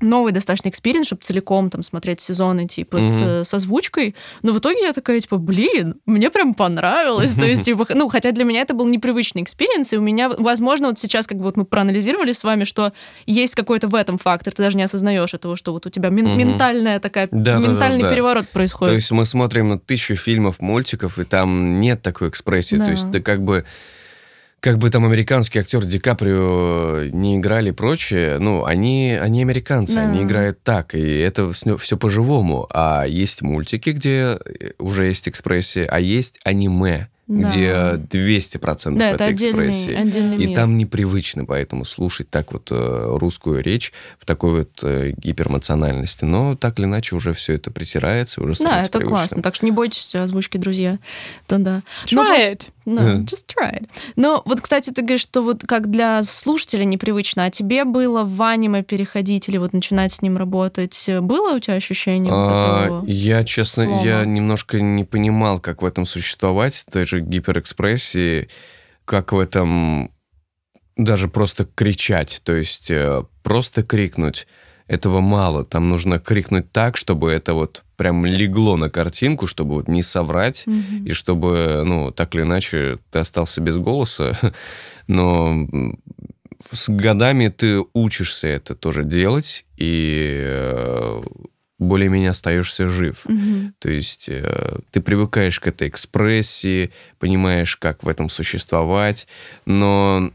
[0.00, 3.28] новый достаточно experience, чтобы целиком там смотреть сезоны, типа, с, Мгм.
[3.44, 4.14] с озвучкой.
[4.42, 7.34] Но в итоге я такая, типа, блин, мне прям понравилось.
[7.34, 10.88] То есть, типа, ну, хотя для меня это был непривычный experience, и у меня, возможно,
[10.88, 12.92] вот сейчас, как бы вот мы проанализировали с вами, что
[13.26, 16.26] есть какой-то в этом фактор, ты даже не осознаешь этого, что вот у тебя мен-
[16.26, 16.38] Мгм.
[16.38, 17.72] ментальная такая, Да-да-да-да.
[17.72, 18.94] ментальный переворот То происходит.
[18.94, 22.76] есть мы смотрим на тысячу фильмов, мультиков, и там нет такой экспрессии.
[22.76, 22.86] Да.
[22.86, 23.64] То есть ты как бы
[24.64, 29.96] как бы там американский актер Ди Каприо не играли и прочее, ну, они, они американцы,
[29.96, 30.08] Да.
[30.08, 32.66] они играют так, и это все, по-живому.
[32.70, 34.38] А есть мультики, где
[34.78, 37.48] уже есть экспрессия, а есть аниме, Да.
[37.48, 37.70] где
[38.10, 39.94] 200% Да, это, это отдельный, экспрессии.
[39.94, 40.56] отдельный И мир.
[40.56, 46.24] там непривычно, поэтому слушать так вот э, русскую речь в такой вот э, гиперэмоциональности.
[46.26, 49.18] Но так или иначе уже все это притирается, уже Да, становится это привычным.
[49.18, 49.42] классно.
[49.42, 50.98] Так что не бойтесь озвучки, друзья.
[51.48, 51.82] Да-да.
[52.10, 52.62] Ну, Try it.
[52.86, 53.20] No, Э.
[53.22, 53.88] just try it.
[54.16, 58.42] Но вот, кстати, ты говоришь, что вот как для слушателя непривычно, а тебе было в
[58.42, 61.08] аниме переходить или вот начинать с ним работать?
[61.22, 64.02] Было у тебя ощущение вот А, я, честно, слова?
[64.04, 68.48] я немножко не понимал, как в этом существовать, той же гиперэкспрессии,
[69.04, 70.10] как в этом
[70.96, 74.46] даже просто кричать, то есть э, просто крикнуть.
[74.86, 79.88] Этого мало, там нужно крикнуть так, чтобы это вот прям легло на картинку, чтобы вот
[79.88, 81.06] не соврать, Мгм.
[81.06, 84.38] и чтобы, ну, так или иначе, ты остался без голоса.
[85.06, 85.66] Но
[86.70, 91.22] с годами ты учишься это тоже делать, и э,
[91.78, 93.24] более-менее остаешься жив.
[93.26, 93.74] Мгм.
[93.78, 99.26] То есть э, ты привыкаешь к этой экспрессии, понимаешь, как в этом существовать,
[99.66, 100.30] но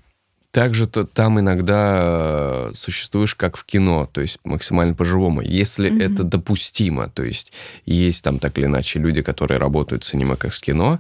[0.52, 6.02] также то, там иногда э, существуешь как в кино, то есть максимально по-живому, если Мгм.
[6.02, 7.10] это допустимо.
[7.10, 7.54] То есть
[7.86, 11.00] есть там так или иначе люди, которые работают с аниме как с кино,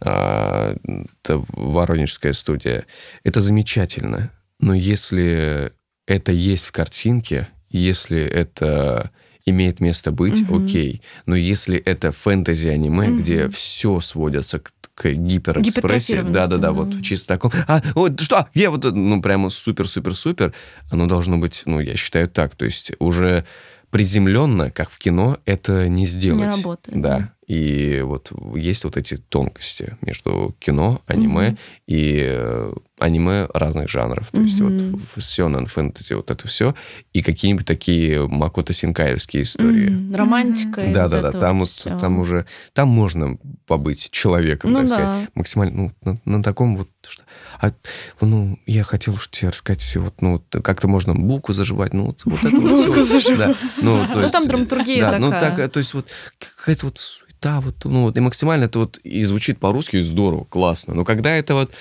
[0.00, 0.76] а,
[1.22, 2.86] это воронежская студия.
[3.24, 4.30] Это замечательно.
[4.60, 5.72] Но если
[6.06, 9.10] это есть в картинке, если это
[9.46, 10.64] имеет место быть, Мгм.
[10.66, 11.02] окей.
[11.26, 13.18] Но если это фэнтези-аниме, Мгм.
[13.22, 16.72] где все сводится к, к гиперэкспрессии, да-да-да, да.
[16.72, 20.54] вот чисто таком, а, вот что, я вот, ну, прямо супер-супер-супер,
[20.90, 23.44] оно должно быть, ну, я считаю так, то есть уже
[23.90, 26.44] приземленно, как в кино, это не сделать.
[26.44, 27.18] Не работает, Да.
[27.18, 27.30] да.
[27.46, 31.58] И вот есть вот эти тонкости между кино, аниме Мгм.
[31.86, 34.30] и э, аниме разных жанров.
[34.30, 34.92] То есть Мгм.
[34.92, 36.74] вот в сёнэн, фэнтези, вот это все.
[37.12, 39.90] И какие-нибудь такие Макото Синкаевские истории.
[39.90, 40.14] Мгм.
[40.14, 40.80] Романтика.
[40.80, 44.94] вот Да-да-да, это там вот вот, там уже, там можно побыть человеком, Ну так да.
[44.96, 45.28] сказать.
[45.34, 47.24] Максимально, ну, на, на таком вот, что,
[47.60, 47.72] а,
[48.20, 52.06] ну, я хотел что тебе рассказать все, вот, ну, вот как-то можно булку заживать, ну,
[52.06, 55.56] вот, вот это вот ну, Ну, есть, там драматургия да, ну, такая.
[55.56, 56.08] так, то есть вот
[56.56, 56.98] какая-то вот
[57.44, 60.94] суета, вот, ну, вот, и максимально это вот и звучит по-русски здорово, классно.
[60.94, 61.72] Но когда это вот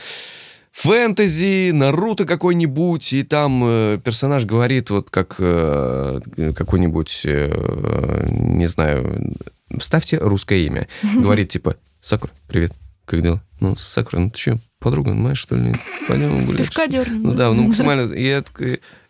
[0.71, 6.19] фэнтези, Наруто какой-нибудь, и там э, персонаж говорит вот как э,
[6.55, 9.35] какой-нибудь, э, не знаю,
[9.77, 10.87] вставьте русское имя.
[11.15, 12.73] Говорит типа, Сакура, привет,
[13.05, 13.41] как дела?
[13.59, 15.73] Ну, Сакура, ну ты что, подруга, знаешь, что ли?
[16.07, 16.57] Пойдем гулять.
[16.57, 17.23] Пивка дернем.
[17.23, 18.11] Ну да, ну максимально.
[18.13, 18.43] И, я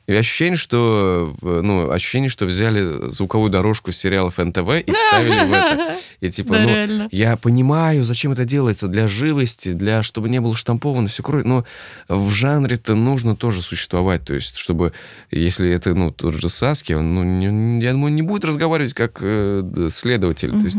[0.06, 5.54] и ощущение, что ну ощущение, что взяли звуковую дорожку с сериалов НТВ и вставили в
[5.54, 5.98] это.
[6.20, 7.08] И типа, Да, ну, реально.
[7.12, 11.66] я понимаю, зачем это делается, для живости, для чтобы не было штамповано все кровь, но
[12.10, 14.94] в жанре-то нужно тоже существовать, то есть чтобы,
[15.32, 19.20] если это, ну, тот же Саски, он, ну, не- я думаю, не будет разговаривать как
[19.22, 20.78] э, следователь, то есть,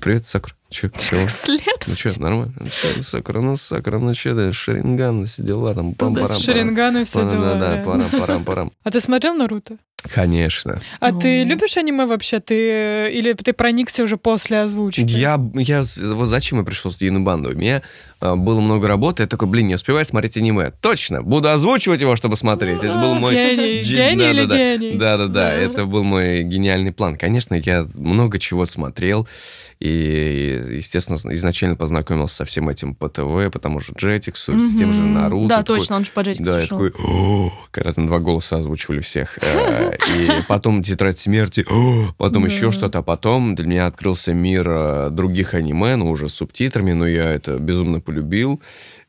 [0.00, 0.90] привет, Сакура, че,
[1.28, 1.84] След.
[1.86, 2.52] ну что, нормально?
[2.60, 3.54] Ну Сакура, ну
[4.00, 7.54] ну что, да, Шаринган, все дела, там, пам парам С Шарингана все дела.
[7.54, 7.84] да, да.
[7.84, 8.72] парам, парам, парам.
[8.84, 9.78] А ты смотрел Наруто?
[10.12, 10.80] Конечно.
[11.00, 11.50] А ты Ну.
[11.50, 12.40] любишь аниме вообще?
[12.40, 15.00] Ты э, или ты проникся уже после озвучки?
[15.06, 17.50] Я, я, с- вот зачем я пришел в студийную банду?
[17.50, 17.82] У меня
[18.20, 20.72] а, было много работы, я такой, блин, не успеваю смотреть аниме.
[20.80, 22.78] Точно, буду озвучивать его, чтобы смотреть.
[22.82, 23.34] Это был мой...
[23.34, 23.82] Гений.
[23.84, 24.98] Ге- Гений или гений?
[24.98, 25.52] Да-да-да, Да.
[25.54, 27.16] это был мой гениальный план.
[27.16, 29.28] Конечно, я много чего смотрел,
[29.80, 35.02] и, естественно, изначально познакомился со всем этим по ТВ, потому что Джетиксу, с тем же.
[35.02, 35.48] Наруто.
[35.48, 36.92] Да, Такой, точно, он же по Jetix Да, я такой,
[37.70, 39.38] когда там два голоса озвучивали всех.
[40.06, 41.66] Э, И потом «Тетрадь смерти»,
[42.16, 42.98] потом еще что-то.
[42.98, 47.30] А потом для меня открылся мир э, других аниме, ну, уже с субтитрами, но я
[47.30, 48.60] это безумно полюбил.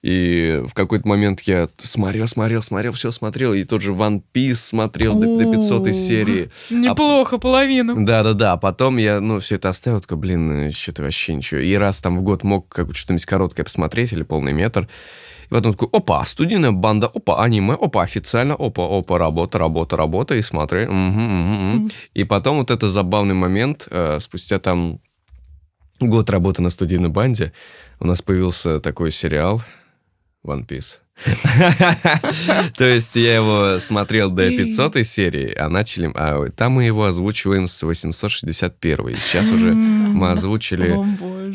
[0.01, 3.53] И в какой-то момент я смотрел, смотрел, смотрел, все смотрел.
[3.53, 5.91] И тот же One Piece смотрел до, до 500 У.
[5.91, 6.49] серии.
[6.69, 8.05] Неплохо, половину.
[8.05, 11.59] Да-да-да, а потом я, ну, все это оставил, такой, блин, что-то вообще ничего.
[11.59, 14.87] И раз там в год мог как что-нибудь короткое посмотреть или полный метр.
[15.49, 20.35] И потом такой, опа, студийная банда, опа, аниме, опа, официально, опа, опа, работа, работа, работа,
[20.35, 20.85] и смотри.
[20.85, 21.91] мгм, мгм, мгм.
[22.13, 24.99] И потом вот это забавный момент, э, спустя там
[25.99, 27.51] год работы на студийной банде,
[27.99, 29.61] у нас появился такой сериал
[30.45, 30.99] One Piece.
[32.77, 36.09] То есть я его смотрел до 500 серии, а начали...
[36.15, 39.09] А там мы его озвучиваем с 861.
[39.09, 40.95] И сейчас уже мы озвучили...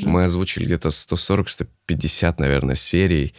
[0.04, 3.34] Мы озвучили где-то 140-150, наверное, серий.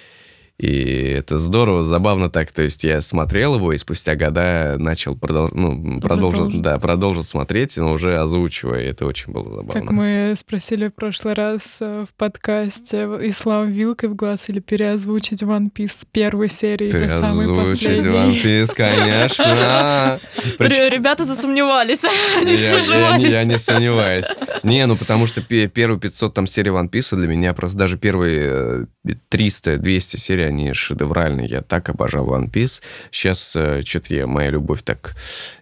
[0.58, 2.52] И это здорово, забавно так.
[2.52, 5.50] То есть я смотрел его, и спустя года начал продол...
[5.52, 8.84] ну, продолжил, да, продолжил смотреть, но уже озвучивая.
[8.84, 9.74] И Это очень было забавно.
[9.74, 15.44] Как мы спросили в прошлый раз э, в подкасте, Ислам вилкой в глаз или переозвучить
[15.44, 18.42] One Piece с первой серии до самой Переозвучить One последней.
[18.42, 20.20] Piece, конечно.
[20.60, 22.06] Ребята засомневались,
[22.38, 24.28] они Я, я не, сомневаюсь.
[24.64, 27.98] Не, ну потому что пе- первые 500 там серий One Piece для меня просто даже
[27.98, 31.48] первые э, 300-200 серий, они шедевральные.
[31.48, 32.82] Я так обожал One Piece.
[33.12, 35.16] Сейчас что-то я, моя любовь так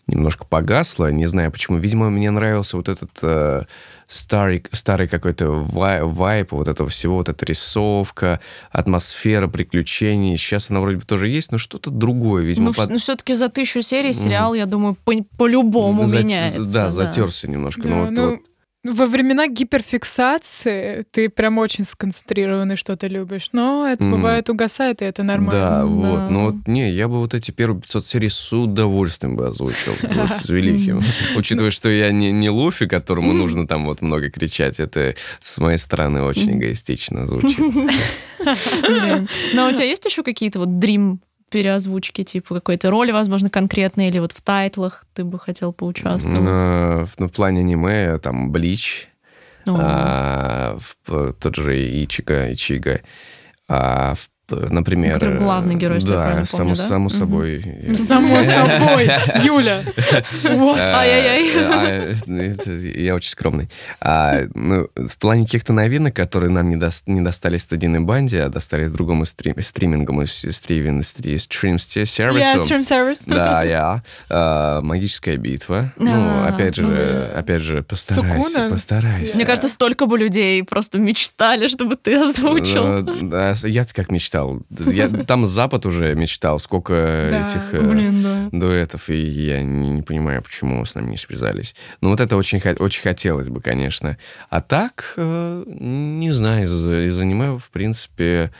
[0.08, 1.12] немножко погасла.
[1.12, 1.78] Не знаю почему.
[1.78, 3.64] Видимо, мне нравился вот этот э,
[4.08, 8.40] старый, старый какой-то вай- вайп вот этого всего, вот эта рисовка,
[8.72, 10.38] атмосфера приключений.
[10.38, 12.68] Сейчас она вроде бы тоже есть, но что-то другое, видимо.
[12.68, 16.60] Ну, под- все-таки за тысячу серий сериал, я думаю, по- по-любому Зат- меняется.
[16.74, 17.84] Да, затерся немножко.
[17.84, 18.40] Да, ну, вот- ну, вот
[18.84, 25.24] Во времена гиперфиксации ты прям очень сконцентрированный что-то любишь, но это бывает угасает, и это
[25.24, 25.52] нормально.
[25.52, 26.30] Да, вот.
[26.30, 29.94] Ну вот, не, я бы вот эти первые 500 серий с удовольствием бы озвучил.
[30.14, 31.02] Вот, с великим.
[31.36, 35.78] Учитывая, что я не, не Луфи, которому нужно там вот много кричать, это с моей
[35.78, 37.60] стороны очень эгоистично звучит.
[38.46, 41.22] А у тебя есть еще какие-то вот дрим
[41.54, 46.40] переозвучки, типа какой-то роли, возможно, конкретной, или вот в тайтлах ты бы хотел поучаствовать?
[46.40, 49.08] Э, в- Ну, в плане аниме, там, Блич,
[49.80, 51.74] а, в- тот же
[52.04, 53.02] Ичига, Ичига,
[53.70, 55.14] а, в- например...
[55.14, 56.84] Который главный герой, если я да, правильно само, помню, да?
[56.88, 57.66] само собой.
[57.96, 59.04] Само собой,
[59.44, 59.82] Юля.
[60.44, 62.16] Э, Ай-яй-яй.
[62.68, 63.70] а, Я очень скромный.
[64.02, 68.50] А, ну, в плане каких-то новинок, которые нам не, дос- не достались студийной банде, а
[68.50, 72.60] достались другому стрим- стримингому с- стривен- стри- стрим Yeah, сервису.
[72.64, 73.24] stream service.
[73.28, 74.04] Да, я.
[74.30, 75.92] А, Магическая битва.
[75.98, 79.36] Ну, А, опять ну же, опять же, постарайся, постарайся.
[79.36, 83.32] Мне кажется, столько бы людей просто мечтали, чтобы ты озвучил.
[83.34, 84.33] Э, я как мечтал.
[84.80, 86.94] Я, там Запад уже мечтал, сколько
[87.32, 87.74] Да, этих...
[87.74, 88.50] э, Блин, да.
[88.52, 91.76] дуэтов, и я не, не понимаю, почему с нами не связались.
[92.02, 94.18] Ну, вот это очень, очень хотелось бы, конечно.
[94.50, 96.68] А так, э, не знаю,
[97.20, 98.52] аниме, в принципе...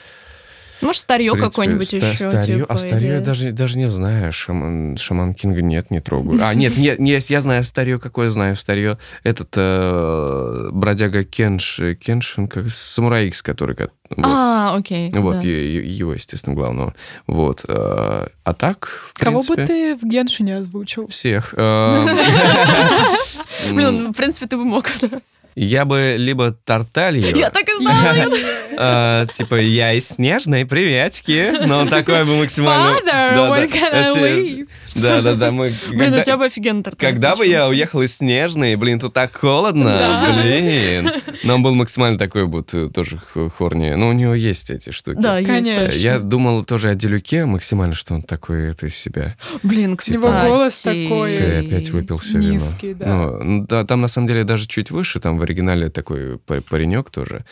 [0.84, 2.16] Может, старье какое-нибудь ста- еще.
[2.16, 4.32] старье, типа, а старье я или- даже, даже не знаю.
[4.32, 6.38] Шаман, Шаман Кинга нет, не трогаю.
[6.42, 8.98] А, нет, нет, нет, я знаю старье, какое знаю старье.
[9.22, 13.74] Этот э, бродяга Кенш, Кеншин, как Самурай Икс, который...
[13.76, 15.10] ко- Вот, А, окей.
[15.12, 15.48] вот да.
[15.48, 16.94] его, естественно, главного.
[17.26, 17.64] Вот.
[17.66, 21.08] э, а так, в Кого бы принципе, ты в Геншине озвучил?
[21.08, 21.54] Всех.
[21.56, 22.06] э,
[23.72, 24.86] Блин, в принципе, ты бы мог.
[25.00, 25.20] да.
[25.54, 29.22] Я бы либо Тарталью, Я так и знала.
[29.22, 32.98] э, типа я из Снежной, приветики, но такой бы максимально...
[32.98, 33.66] Father, да.
[33.66, 34.66] can I?
[34.94, 35.74] Да, да, да, мы...
[35.88, 36.98] Блин, когда- у тебя бы офигенно торт.
[36.98, 41.10] Когда бы я уехал из Снежной, блин, тут так холодно, блин.
[41.44, 43.18] Но он был максимально такой вот э, тоже
[43.56, 43.90] хорни.
[43.94, 45.18] Ну, у него есть эти штуки.
[45.20, 45.92] Да, Конечно.
[45.94, 49.36] Я думал тоже о Делюке максимально, что он такой, это из себя.
[49.62, 50.16] Блин, кстати.
[50.16, 51.36] него голос такой.
[51.36, 52.54] Ты опять выпил все вино.
[52.54, 53.06] Низкий, да.
[53.06, 56.62] Ну, ну, да, там на самом деле даже чуть выше, там в оригинале такой пар-
[56.62, 57.44] паренек тоже.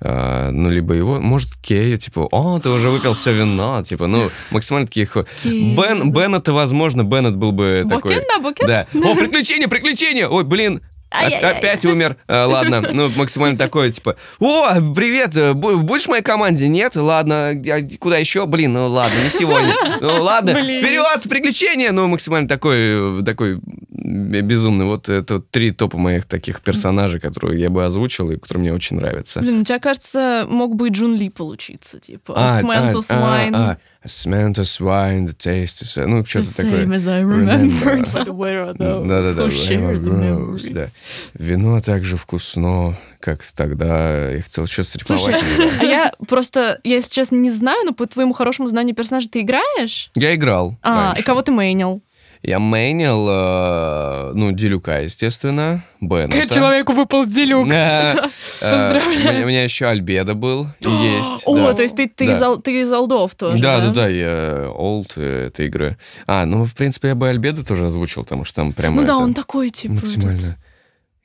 [0.00, 4.28] А, ну, либо его, может, Кея, типа, о, ты уже выпил все вино, типа, ну,
[4.50, 5.06] максимально такие...
[5.06, 8.14] хо- Кея, Бен, Беннет, возможно, Беннет был бы такой...
[8.16, 8.66] Бокен, да, бокен?
[8.66, 8.86] Да.
[8.94, 10.28] О, приключения, приключения!
[10.28, 10.82] Ой, блин.
[11.22, 12.16] Опять умер.
[12.26, 16.68] А, ладно, ну, максимально такое, типа, о, привет, э, бу- будешь в моей команде?
[16.68, 16.96] Нет?
[16.96, 17.52] Ладно,
[17.98, 18.46] куда еще?
[18.46, 19.74] Блин, ну ладно, не сегодня.
[20.00, 21.92] Ну ладно, вперед, приключения!
[21.92, 23.60] Ну, максимально такой, э, такой
[24.04, 24.86] безумный.
[24.86, 28.96] Вот это три топа моих таких персонажей, которые я бы озвучил и которые мне очень
[28.96, 29.40] нравятся.
[29.40, 32.34] Блин, у тебя, кажется, мог бы и Джун Ли получиться, типа.
[32.36, 34.50] А, Smantus а, Wine.
[34.50, 36.06] а, а, Smantus wine, the taste is...
[36.06, 36.84] Ну, The что-то такое.
[36.84, 37.82] same as I remembered.
[37.84, 38.12] Remember.
[38.12, 39.46] But where are those Да-да-да.
[39.48, 40.88] the да.
[41.34, 44.30] Вино также вкусно, как тогда.
[44.30, 45.72] Я хотел сейчас Слушай, стриповать.
[45.80, 50.10] а я просто, я, честно, не знаю, но по твоему хорошему знанию персонажа ты играешь?
[50.14, 51.22] Я играл А, раньше.
[51.22, 52.02] и кого ты мейнил?
[52.46, 56.54] Я мейнил, э, ну, Делюка, естественно, Беннета.
[56.54, 57.66] Человеку выпал делюк.
[57.68, 58.16] Э,
[58.60, 59.44] э, Поздравляю.
[59.44, 61.44] У меня- еще Альбеда был и есть.
[61.46, 63.90] О, то есть ты, из, алдов тоже, Да, да?
[63.90, 65.96] да, я олд этой игры.
[66.26, 69.14] А, ну, в принципе, я бы Альбеда тоже озвучил, потому что там прямо Ну да,
[69.14, 69.94] это он такой, типа...
[69.94, 70.58] максимально...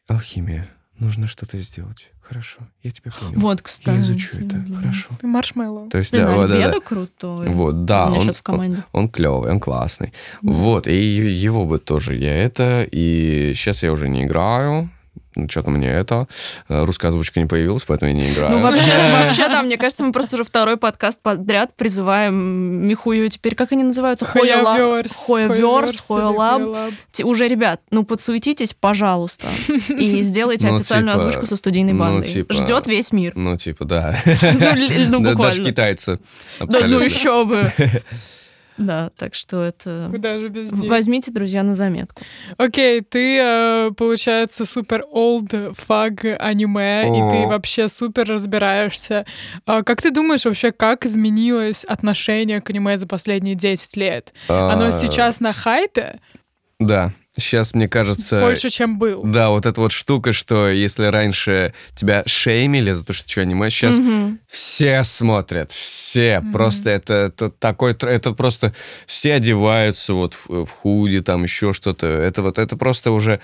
[0.07, 0.69] Алхимия.
[0.99, 2.11] Нужно что-то сделать.
[2.29, 3.39] Хорошо, я тебя понял.
[3.39, 3.95] Вот, кстати.
[3.95, 4.75] Я изучу это, блин.
[4.75, 5.09] хорошо.
[5.19, 5.89] Ты маршмеллоу.
[5.89, 6.79] То есть, Блин, да, вот, да, да.
[6.79, 7.47] Крутой.
[7.47, 8.83] Вот, да, он, сейчас в команде.
[8.91, 10.13] он клевый, он классный.
[10.43, 14.91] Вот, и его бы тоже я это, и сейчас я уже не играю,
[15.47, 16.27] что-то мне это,
[16.67, 18.57] э, русская озвучка не появилась, поэтому я не играю.
[18.57, 18.91] Ну, вообще,
[19.23, 22.35] вообще, да, мне кажется, мы просто уже второй подкаст подряд призываем
[22.87, 24.25] Михую теперь, как они называются?
[24.25, 25.15] Хояверс.
[25.15, 26.91] Хояверс, Хоялаб.
[27.23, 29.47] Уже, ребят, ну, подсуетитесь, пожалуйста,
[29.89, 32.27] и сделайте Ну, официальную типа, озвучку со студийной ну, бандой.
[32.31, 33.33] типа, Ждет весь мир.
[33.35, 34.15] Ну, типа, да.
[34.25, 35.65] Ну, ну, Да, Даже буквально.
[35.65, 36.19] китайцы.
[36.59, 37.71] Да, ну еще бы.
[38.79, 40.07] Да, так что это...
[40.09, 40.89] Куда же без них?
[40.89, 42.21] Возьмите, друзья, на заметку.
[42.57, 49.25] Окей, ты, э, получается, супер old фаг аниме, и ты вообще супер разбираешься.
[49.65, 54.33] А Как ты думаешь вообще, как изменилось отношение к аниме за последние 10 лет?
[54.47, 56.19] Оно А, сейчас на хайпе
[56.79, 58.39] Да, сейчас, мне кажется...
[58.41, 59.23] больше, чем был.
[59.23, 63.69] Да, вот эта вот штука, что если раньше тебя шеймили за то, что что аниме,
[63.69, 64.39] сейчас Мгм.
[64.47, 66.43] все смотрят, все.
[66.53, 68.73] Просто это, это такой, это просто
[69.05, 72.07] все одеваются вот в, в худи, там еще что-то.
[72.07, 73.39] Это вот, это просто уже,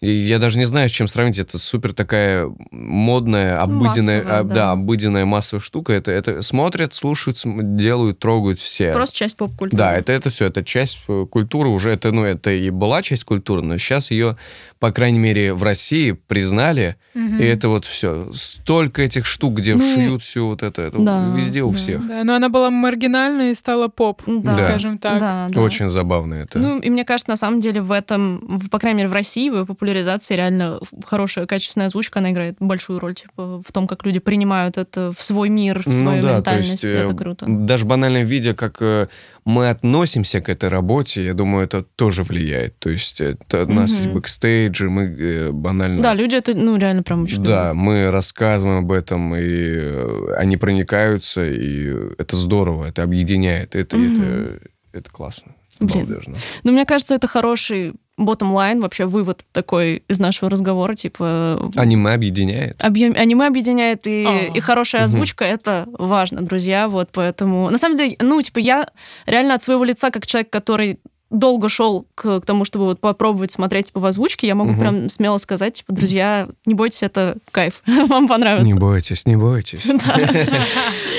[0.00, 1.38] я даже не знаю, с чем сравнить.
[1.38, 4.54] Это супер такая модная, обыденная, Массовая, а, да.
[4.54, 5.92] да, обыденная массовая штука.
[5.92, 8.92] Это, это смотрят, слушают, делают, трогают все.
[8.92, 9.78] Просто часть поп-культуры.
[9.78, 13.24] Да, это, это все, это часть э, культуры уже, это, ну, это и была часть
[13.24, 14.36] культуры, но сейчас ее,
[14.78, 17.38] по крайней мере, в России признали, Мгм.
[17.40, 18.26] и это вот все.
[18.34, 21.76] Столько этих штук, где Ну шьют все вот это, это Да, везде у да.
[21.76, 22.06] всех.
[22.06, 24.52] Да, но она была маргинальной и стала поп, Да.
[24.52, 25.18] скажем так.
[25.20, 25.60] Да, да.
[25.62, 26.58] Очень забавно это.
[26.58, 29.48] Ну, и мне кажется, на самом деле в этом, в- по крайней мере, в России,
[29.48, 34.04] в ее популяризации реально хорошая, качественная озвучка, она играет большую роль, типа, в том, как
[34.04, 36.82] люди принимают это в свой мир, в свою ментальность.
[36.84, 37.46] э, это круто.
[37.48, 39.06] даже банально видя, как э,
[39.44, 42.78] мы относимся к этой работе, я думаю, это тоже влияет.
[42.78, 44.00] То есть это у нас Мгм.
[44.02, 46.02] есть бэкстейджи, мы э, банально...
[46.02, 47.74] Да, люди это, ну, реально прям очень Да, любят.
[47.76, 54.22] мы рассказываем об этом, и э, они проникаются, и это здорово, это объединяет, это, Мгм.
[54.22, 54.58] это,
[54.92, 55.52] это классно.
[55.78, 56.06] Блин.
[56.06, 56.34] Балдежно.
[56.64, 61.70] Ну, мне кажется, это хороший bottom line, вообще вывод такой из нашего разговора, типа...
[61.76, 62.82] Аниме объединяет.
[62.82, 64.52] Объем, аниме объединяет, и, А.
[64.54, 66.88] и хорошая озвучка это важно, друзья.
[66.88, 67.70] Вот поэтому.
[67.70, 68.88] На самом деле, ну, типа, я
[69.26, 70.98] реально от своего лица, как человек, который
[71.38, 74.80] долго шел к, к тому, чтобы вот попробовать смотреть типа, в озвучке, я могу Мгм.
[74.80, 78.66] прям смело сказать, типа, друзья, не бойтесь, это кайф, вам понравится.
[78.66, 79.82] Не бойтесь, не бойтесь.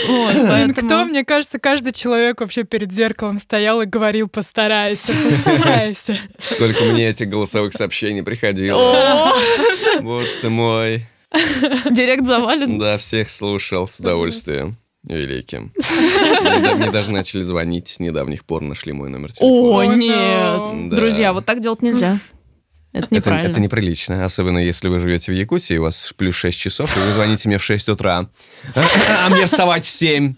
[0.07, 0.34] Вот,
[0.78, 5.11] кто, мне кажется, каждый человек вообще перед зеркалом стоял и говорил, постарайся,
[5.43, 6.18] постарайся.
[6.39, 8.80] Сколько мне этих голосовых сообщений приходило.
[8.80, 9.34] О,
[10.01, 11.05] Боже ты мой.
[11.91, 12.80] Директ завален.
[12.80, 14.78] Да, всех слушал с удовольствием.
[15.08, 15.72] Великим.
[16.41, 19.78] Мне, да- мне даже начали звонить с недавних пор, нашли мой номер телефона.
[19.78, 20.89] О, нет.
[20.89, 22.20] Друзья, вот так делать нельзя.
[22.93, 23.51] Это неправильно.
[23.51, 27.12] это неприлично, особенно если вы живете в Якутии, у вас плюс 6 часов, и вы
[27.12, 28.30] звоните мне в 6 утра.
[28.74, 28.82] А,
[29.26, 30.34] а мне вставать в 7.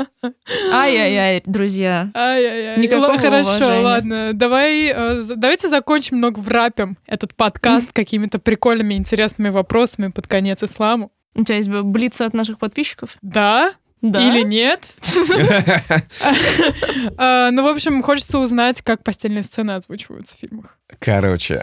[0.73, 2.11] Ай-яй-яй, друзья.
[2.13, 2.79] Ай-яй-яй.
[2.79, 3.81] Никакого Хорошо, уважения.
[3.81, 4.31] ладно.
[4.33, 11.11] Давай, э, давайте закончим много врапем этот подкаст какими-то прикольными, интересными вопросами под конец исламу.
[11.35, 13.17] У тебя есть блицы от наших подписчиков?
[13.21, 13.73] Да?
[14.01, 14.27] Да.
[14.27, 14.81] Или нет?
[17.17, 20.78] А, Ну, в общем, хочется узнать, как постельные сцены озвучиваются в фильмах.
[20.97, 21.61] Короче,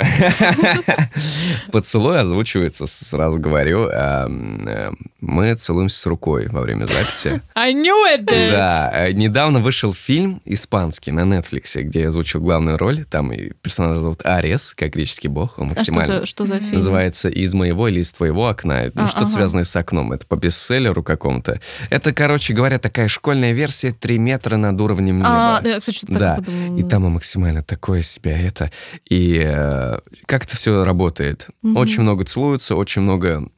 [1.72, 7.42] поцелуй озвучивается, сразу говорю, э, мы целуемся с рукой во время записи.
[7.54, 8.50] I knew it, bitch!
[8.52, 13.04] Да, э, недавно вышел фильм испанский на Netflix, где я озвучил главную роль.
[13.04, 16.20] Там и персонаж зовут Арес, как греческий бог, он А что максимально...
[16.20, 16.74] за, что за фильм?
[16.74, 18.90] Называется «Из моего или из твоего окна».
[18.94, 19.34] Ну, А, что-то ага.
[19.34, 20.12] связанное с окном.
[20.12, 21.60] Это по бестселлеру какому-то.
[21.90, 25.28] Это, короче говоря, такая школьная версия «Три метра над уровнем неба».
[25.28, 26.38] А, да, я что-то Да.
[26.78, 28.70] И там максимально такое себя это.
[29.08, 31.48] И э, как это все работает?
[31.62, 31.76] Мгм.
[31.76, 33.48] Очень много целуются, очень много...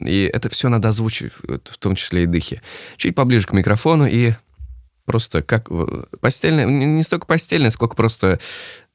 [0.00, 2.60] И это все надо озвучить, в том числе и дыхи.
[2.96, 4.32] Чуть поближе к микрофону и
[5.04, 5.70] просто как...
[5.70, 6.66] в- Постельное...
[6.66, 8.40] Не не столько постельное, сколько просто...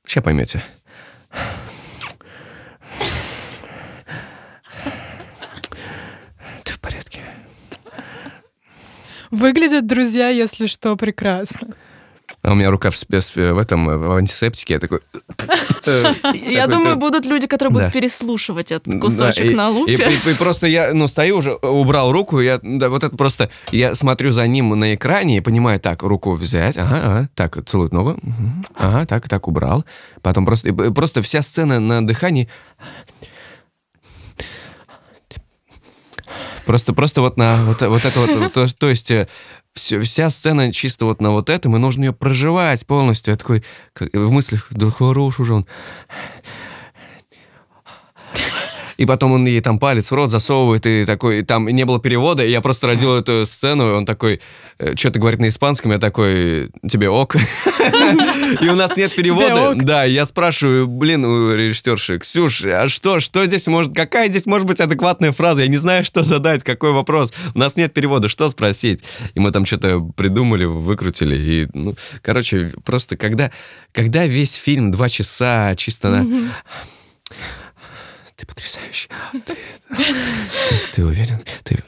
[0.05, 0.63] Сейчас поймете.
[6.63, 7.22] Ты в порядке?
[9.32, 11.70] Выглядят друзья, если что, прекрасно.
[12.42, 15.00] А у меня рука в, в этом, в антисептике, я такой...
[16.34, 19.94] Я думаю, будут люди, которые будут переслушивать этот кусочек на лупе.
[20.26, 24.48] и- просто я, ну, стою уже, убрал руку, я, вот это просто, я смотрю за
[24.48, 28.18] ним на экране и понимаю, так, руку взять, ага, ага, так, целует ногу,
[28.78, 29.84] ага, так, так, убрал.
[30.22, 32.48] Потом просто, просто вся сцена на дыхании,
[36.70, 39.28] Просто, просто вот на вот, вот это вот, то, то есть э,
[39.74, 43.32] всё- вся сцена чисто вот на вот этом, и нужно ее проживать полностью.
[43.32, 43.63] Я такой
[43.93, 45.65] как- в мыслях, да хорош уже он.
[49.00, 52.45] И потом он ей там палец в рот засовывает, и такой, там не было перевода,
[52.45, 54.41] и я просто родил эту сцену, и он такой,
[54.78, 57.36] э, что-то говорит на испанском, я такой, тебе ок?
[58.62, 59.74] И у нас нет перевода.
[59.76, 64.68] Да, я спрашиваю, блин, у режиссерши, Ксюш, а что, что здесь может, какая здесь может
[64.68, 65.62] быть адекватная фраза?
[65.62, 67.32] Я не знаю, что задать, какой вопрос.
[67.56, 69.02] У нас нет перевода, что спросить?
[69.34, 73.50] И мы там что-то придумали, выкрутили, и, ну, короче, просто когда,
[73.93, 76.52] когда весь фильм два часа чисто на...
[78.40, 79.10] Ты потрясающий.
[79.46, 79.56] Ты,
[79.98, 81.44] ты, ты уверен?
[81.64, 81.84] Ты...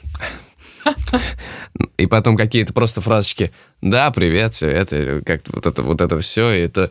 [1.96, 3.52] И потом какие-то просто фразочки.
[3.80, 6.52] Да, привет, все это, как вот это, вот это все.
[6.52, 6.90] И это...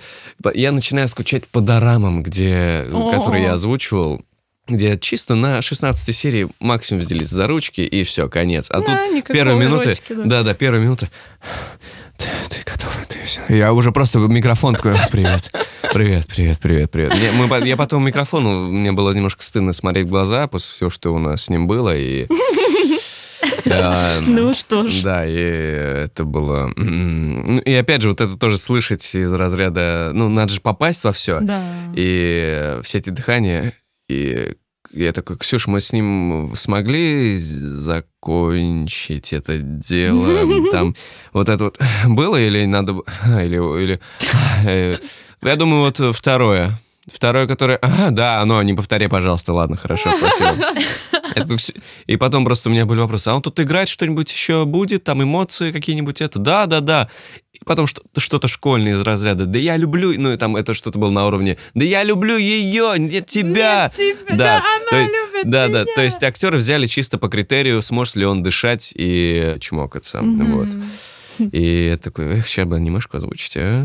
[0.55, 4.22] Я начинаю скучать по дорамам, где, которые я озвучивал
[4.68, 8.70] где чисто на 16 серии максимум взялись за ручки, и все, конец.
[8.70, 9.95] А да, тут первые минуты...
[10.09, 11.09] Да, да, первые минуты...
[12.18, 12.93] Ты, ты готова?
[13.07, 13.41] Ты все.
[13.49, 15.51] Я уже просто микрофон такой, привет,
[15.93, 17.16] привет, привет, привет, привет.
[17.16, 21.14] Мне, мы, я потом микрофону, мне было немножко стыдно смотреть в глаза после всего, что
[21.14, 22.28] у нас с ним было, и...
[23.66, 25.01] Ну что ж.
[25.01, 26.72] Да, и это было...
[26.76, 30.12] Ну, и опять же, вот это тоже слышать из разряда...
[30.14, 31.39] Ну, надо же попасть во все.
[31.39, 31.64] Да.
[31.95, 33.74] И все эти дыхания,
[34.07, 34.53] и
[34.93, 40.69] я такой, Ксюш, мы с ним смогли закончить это дело?
[40.71, 40.95] Там
[41.33, 42.93] вот это вот было или надо...
[43.25, 43.83] Или...
[43.83, 43.99] или
[44.65, 44.97] э,
[45.41, 46.77] я думаю, вот второе.
[47.07, 47.77] Второе, которое...
[47.81, 49.53] Ага, да, оно, не повторяй, пожалуйста.
[49.53, 50.67] Ладно, хорошо, спасибо.
[52.07, 53.29] И потом просто у меня были вопросы.
[53.29, 55.03] А он тут играть что-нибудь еще будет?
[55.03, 56.21] Там эмоции какие-нибудь?
[56.21, 56.39] Это?
[56.39, 57.09] Да, да, да.
[57.53, 59.45] И потом что-то школьное из разряда.
[59.45, 60.13] Да я люблю...
[60.17, 61.57] Ну, и там это что-то было на уровне.
[61.73, 63.91] Да я люблю ее, нет тебя.
[63.97, 65.85] Нет тебя, да, да она то, любит Да, меня.
[65.85, 65.93] да.
[65.95, 70.19] То есть актеры взяли чисто по критерию, сможет ли он дышать и чмокаться.
[70.19, 70.51] Mm-hmm.
[70.51, 70.67] Вот.
[71.51, 73.83] И я такой, эх, сейчас бы анимешку озвучить, а?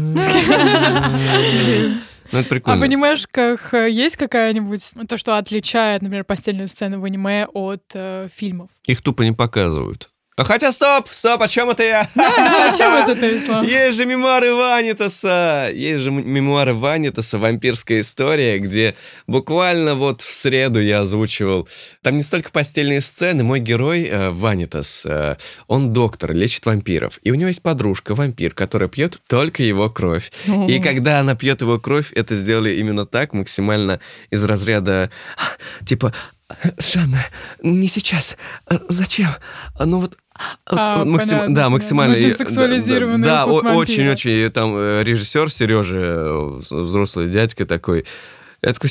[2.33, 2.79] Ну, это прикольно.
[2.79, 7.47] А в анимешках э, есть какая-нибудь, ну, то, что отличает, например, постельные сцены в аниме
[7.47, 8.71] от э, фильмов?
[8.85, 10.09] Их тупо не показывают.
[10.39, 12.01] А хотя стоп, стоп, о чем это я?
[12.15, 13.67] О чем это ты?
[13.67, 18.95] Есть же мемуары Ванитаса, есть же мемуары Ванитаса, вампирская история, где
[19.27, 21.67] буквально вот в среду я озвучивал.
[22.03, 27.31] Там не столько постельные сцены, мой герой э, Ванитас, э, он доктор, лечит вампиров, и
[27.31, 30.31] у него есть подружка вампир, которая пьет только его кровь.
[30.69, 35.11] И когда она пьет его кровь, это сделали именно так, максимально из разряда
[35.87, 36.13] типа
[36.79, 37.25] Жанна,
[37.63, 38.37] не сейчас.
[38.89, 39.31] Зачем?
[39.79, 40.17] Ну вот
[40.67, 41.31] а, максим...
[41.31, 42.15] понятно, да, максимально.
[42.15, 44.51] Очень сексуализированный Да, очень-очень.
[44.51, 48.05] Там э, режиссер Сережа, э, взрослый дядька такой.
[48.63, 48.91] Я такой,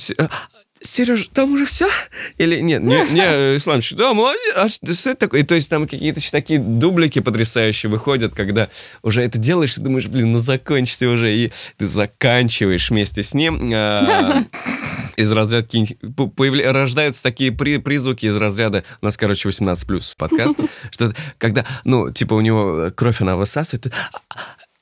[0.86, 1.90] Сереж, там уже все?
[2.38, 5.42] Или нет, не, не Исламович, да, молодец, а что это такое?
[5.42, 8.70] И то есть там какие-то такие дублики потрясающие выходят, когда
[9.02, 13.72] уже это делаешь, и думаешь, блин, ну закончите уже, и ты заканчиваешь вместе с ним.
[13.74, 14.44] А,
[15.18, 15.68] из разряда
[16.36, 16.74] появля...
[16.74, 17.78] рождаются такие при...
[17.78, 20.60] призвуки из разряда, у нас, короче, 18 плюс подкаст,
[20.92, 23.94] что когда, ну, типа у него кровь она высасывает,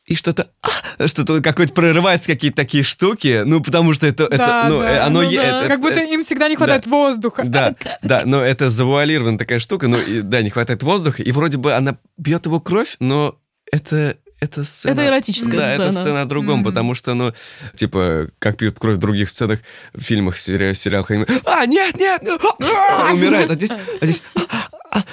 [0.05, 4.65] и что-то, а, что-то какой-то прорывается какие-то такие штуки, ну потому что это, да, это,
[4.69, 5.59] ну, да, э, оно, ну, е- да.
[5.59, 7.43] это, как будто это, им всегда не хватает да, воздуха.
[7.45, 11.57] Да, да, но это завуалированная такая штука, ну и, да, не хватает воздуха, и вроде
[11.57, 13.37] бы она бьет его кровь, но
[13.71, 14.91] это это сцена...
[14.91, 15.87] Это эротическая да, сцена.
[15.87, 16.65] это сцена о другом, mm-hmm.
[16.65, 17.33] потому что, ну,
[17.75, 19.59] типа, как пьют кровь в других сценах,
[19.93, 21.27] в фильмах, сери- сериалах, аниме.
[21.45, 22.21] А, нет, нет!
[22.27, 23.71] А, умирает, а здесь...
[23.71, 25.03] А здесь а, а,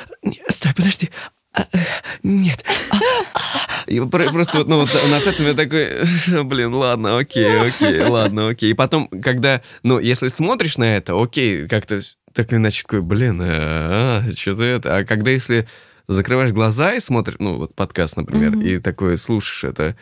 [0.49, 1.11] стой, подожди.
[2.23, 2.65] Нет.
[3.87, 4.91] И просто вот, ну, вот
[5.27, 8.71] этим я такой, блин, ладно, окей, окей, ладно, окей.
[8.71, 12.01] И потом, когда, ну, если смотришь на это, окей, как-то
[12.33, 14.99] так или иначе такой, блин, а, а, что-то это.
[14.99, 15.67] А когда если
[16.07, 19.97] закрываешь глаза и смотришь, ну, вот подкаст, например, и такое слушаешь это,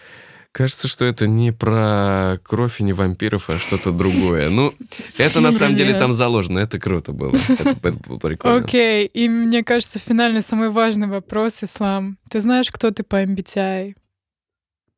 [0.53, 4.51] кажется, что это не про кровь и не вампиров, а что-то другое.
[4.51, 4.73] Ну,
[5.17, 7.37] это на самом деле там заложено, это круто было.
[7.49, 8.65] Это, было прикольно.
[8.65, 12.19] Окей, и мне кажется, финальный самый важный вопрос, Ислам.
[12.29, 13.95] Ты знаешь, кто ты по MBTI?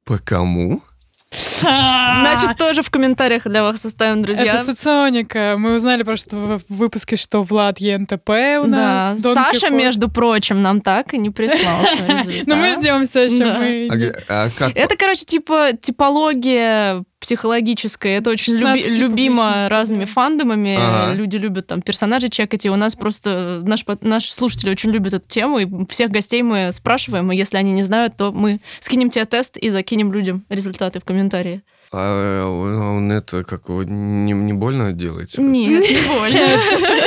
[0.05, 0.83] По кому?
[1.33, 4.55] Значит, тоже в комментариях для вас оставим, друзья.
[4.55, 5.55] Это соционика.
[5.59, 8.31] Мы узнали просто в выпуске, что Влад ЕНТП
[8.63, 9.23] у нас.
[9.23, 9.35] Да.
[9.35, 9.73] Саша, Кихот.
[9.73, 12.47] между прочим, нам так и не прислал свой результат.
[12.47, 13.45] Но мы ждем все еще.
[14.29, 18.17] А Это, короче, типа типология психологическое.
[18.17, 20.77] Это очень люби- любимо разными фандомами.
[20.79, 21.15] Ага.
[21.15, 22.65] Люди любят там персонажей чекать.
[22.67, 25.59] И у нас просто наш, наши слушатели очень любят эту тему.
[25.59, 27.31] И всех гостей мы спрашиваем.
[27.31, 31.05] И если они не знают, то мы скинем тебе тест и закинем людям результаты в
[31.05, 31.63] комментарии.
[31.93, 35.43] А он это как не, не больно делается?
[35.43, 36.39] Нет, не больно.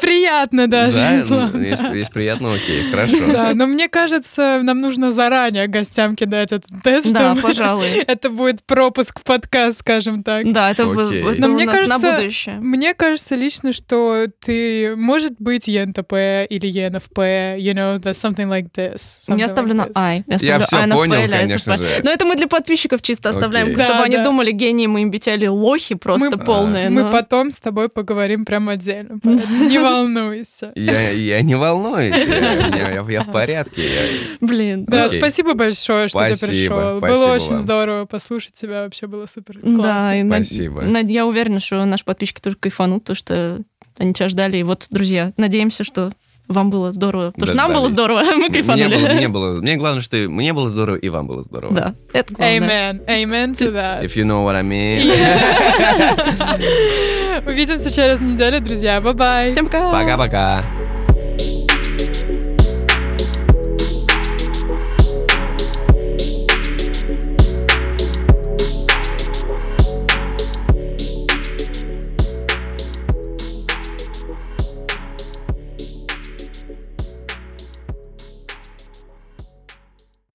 [0.00, 0.96] Приятно даже.
[0.98, 1.58] Да, да.
[1.58, 3.16] если, если приятно, окей, хорошо.
[3.32, 7.86] Да, но мне кажется, нам нужно заранее гостям кидать этот тест, Да, чтобы пожалуй.
[8.06, 10.50] это будет пропуск в подкаст, скажем так.
[10.52, 12.54] Да, это, это Но у мне нас на кажется, будущее.
[12.60, 16.12] Мне кажется лично, что ты, может быть, ЕНТП
[16.48, 18.96] или ЕНФП, you know, that's something like this.
[19.28, 19.92] something Я ставлю like на this.
[19.94, 20.24] I.
[20.26, 21.76] Я, Я ставлю всё INFP понял, или конечно ISFP.
[21.78, 22.02] же.
[22.04, 23.80] Но это мы для подписчиков чисто оставляем, Окей.
[23.82, 24.24] чтобы Да, они да.
[24.24, 26.90] думали, гении мы MBTI лохи просто Мы- полные.
[26.90, 30.72] Мы но- потом с тобой поговорим прям отдельно, поэтому не волнуйся.
[30.74, 33.82] Я, я не волнуюсь, я, я- я в порядке.
[33.82, 34.84] я- Блин.
[34.86, 35.20] Да, Окей.
[35.20, 37.00] спасибо большое, что Спасибо, ты пришел.
[37.00, 37.60] Было очень вам.
[37.60, 40.20] здорово послушать тебя, вообще было супер Да, классно.
[40.20, 40.82] и над- Спасибо.
[40.82, 43.60] над- я уверена, что наши подписчики тоже кайфанут, потому что
[43.98, 44.58] они тебя ждали.
[44.58, 46.12] И вот, друзья, надеемся, что
[46.48, 47.32] вам было здорово.
[47.32, 47.74] Потому Да, что нам да.
[47.78, 48.96] было здорово, мы Мне кайфанули.
[48.96, 51.74] было, мне было, мне главное, что мне было здорово, и вам было здорово.
[51.74, 52.92] Да, это главное.
[52.92, 53.06] Amen.
[53.06, 54.04] Amen to that.
[54.04, 55.10] If you know what I mean.
[57.46, 59.00] Увидимся через неделю, друзья.
[59.00, 59.48] Bye-bye.
[59.48, 59.92] Всем пока!
[59.92, 60.62] Пока-пока.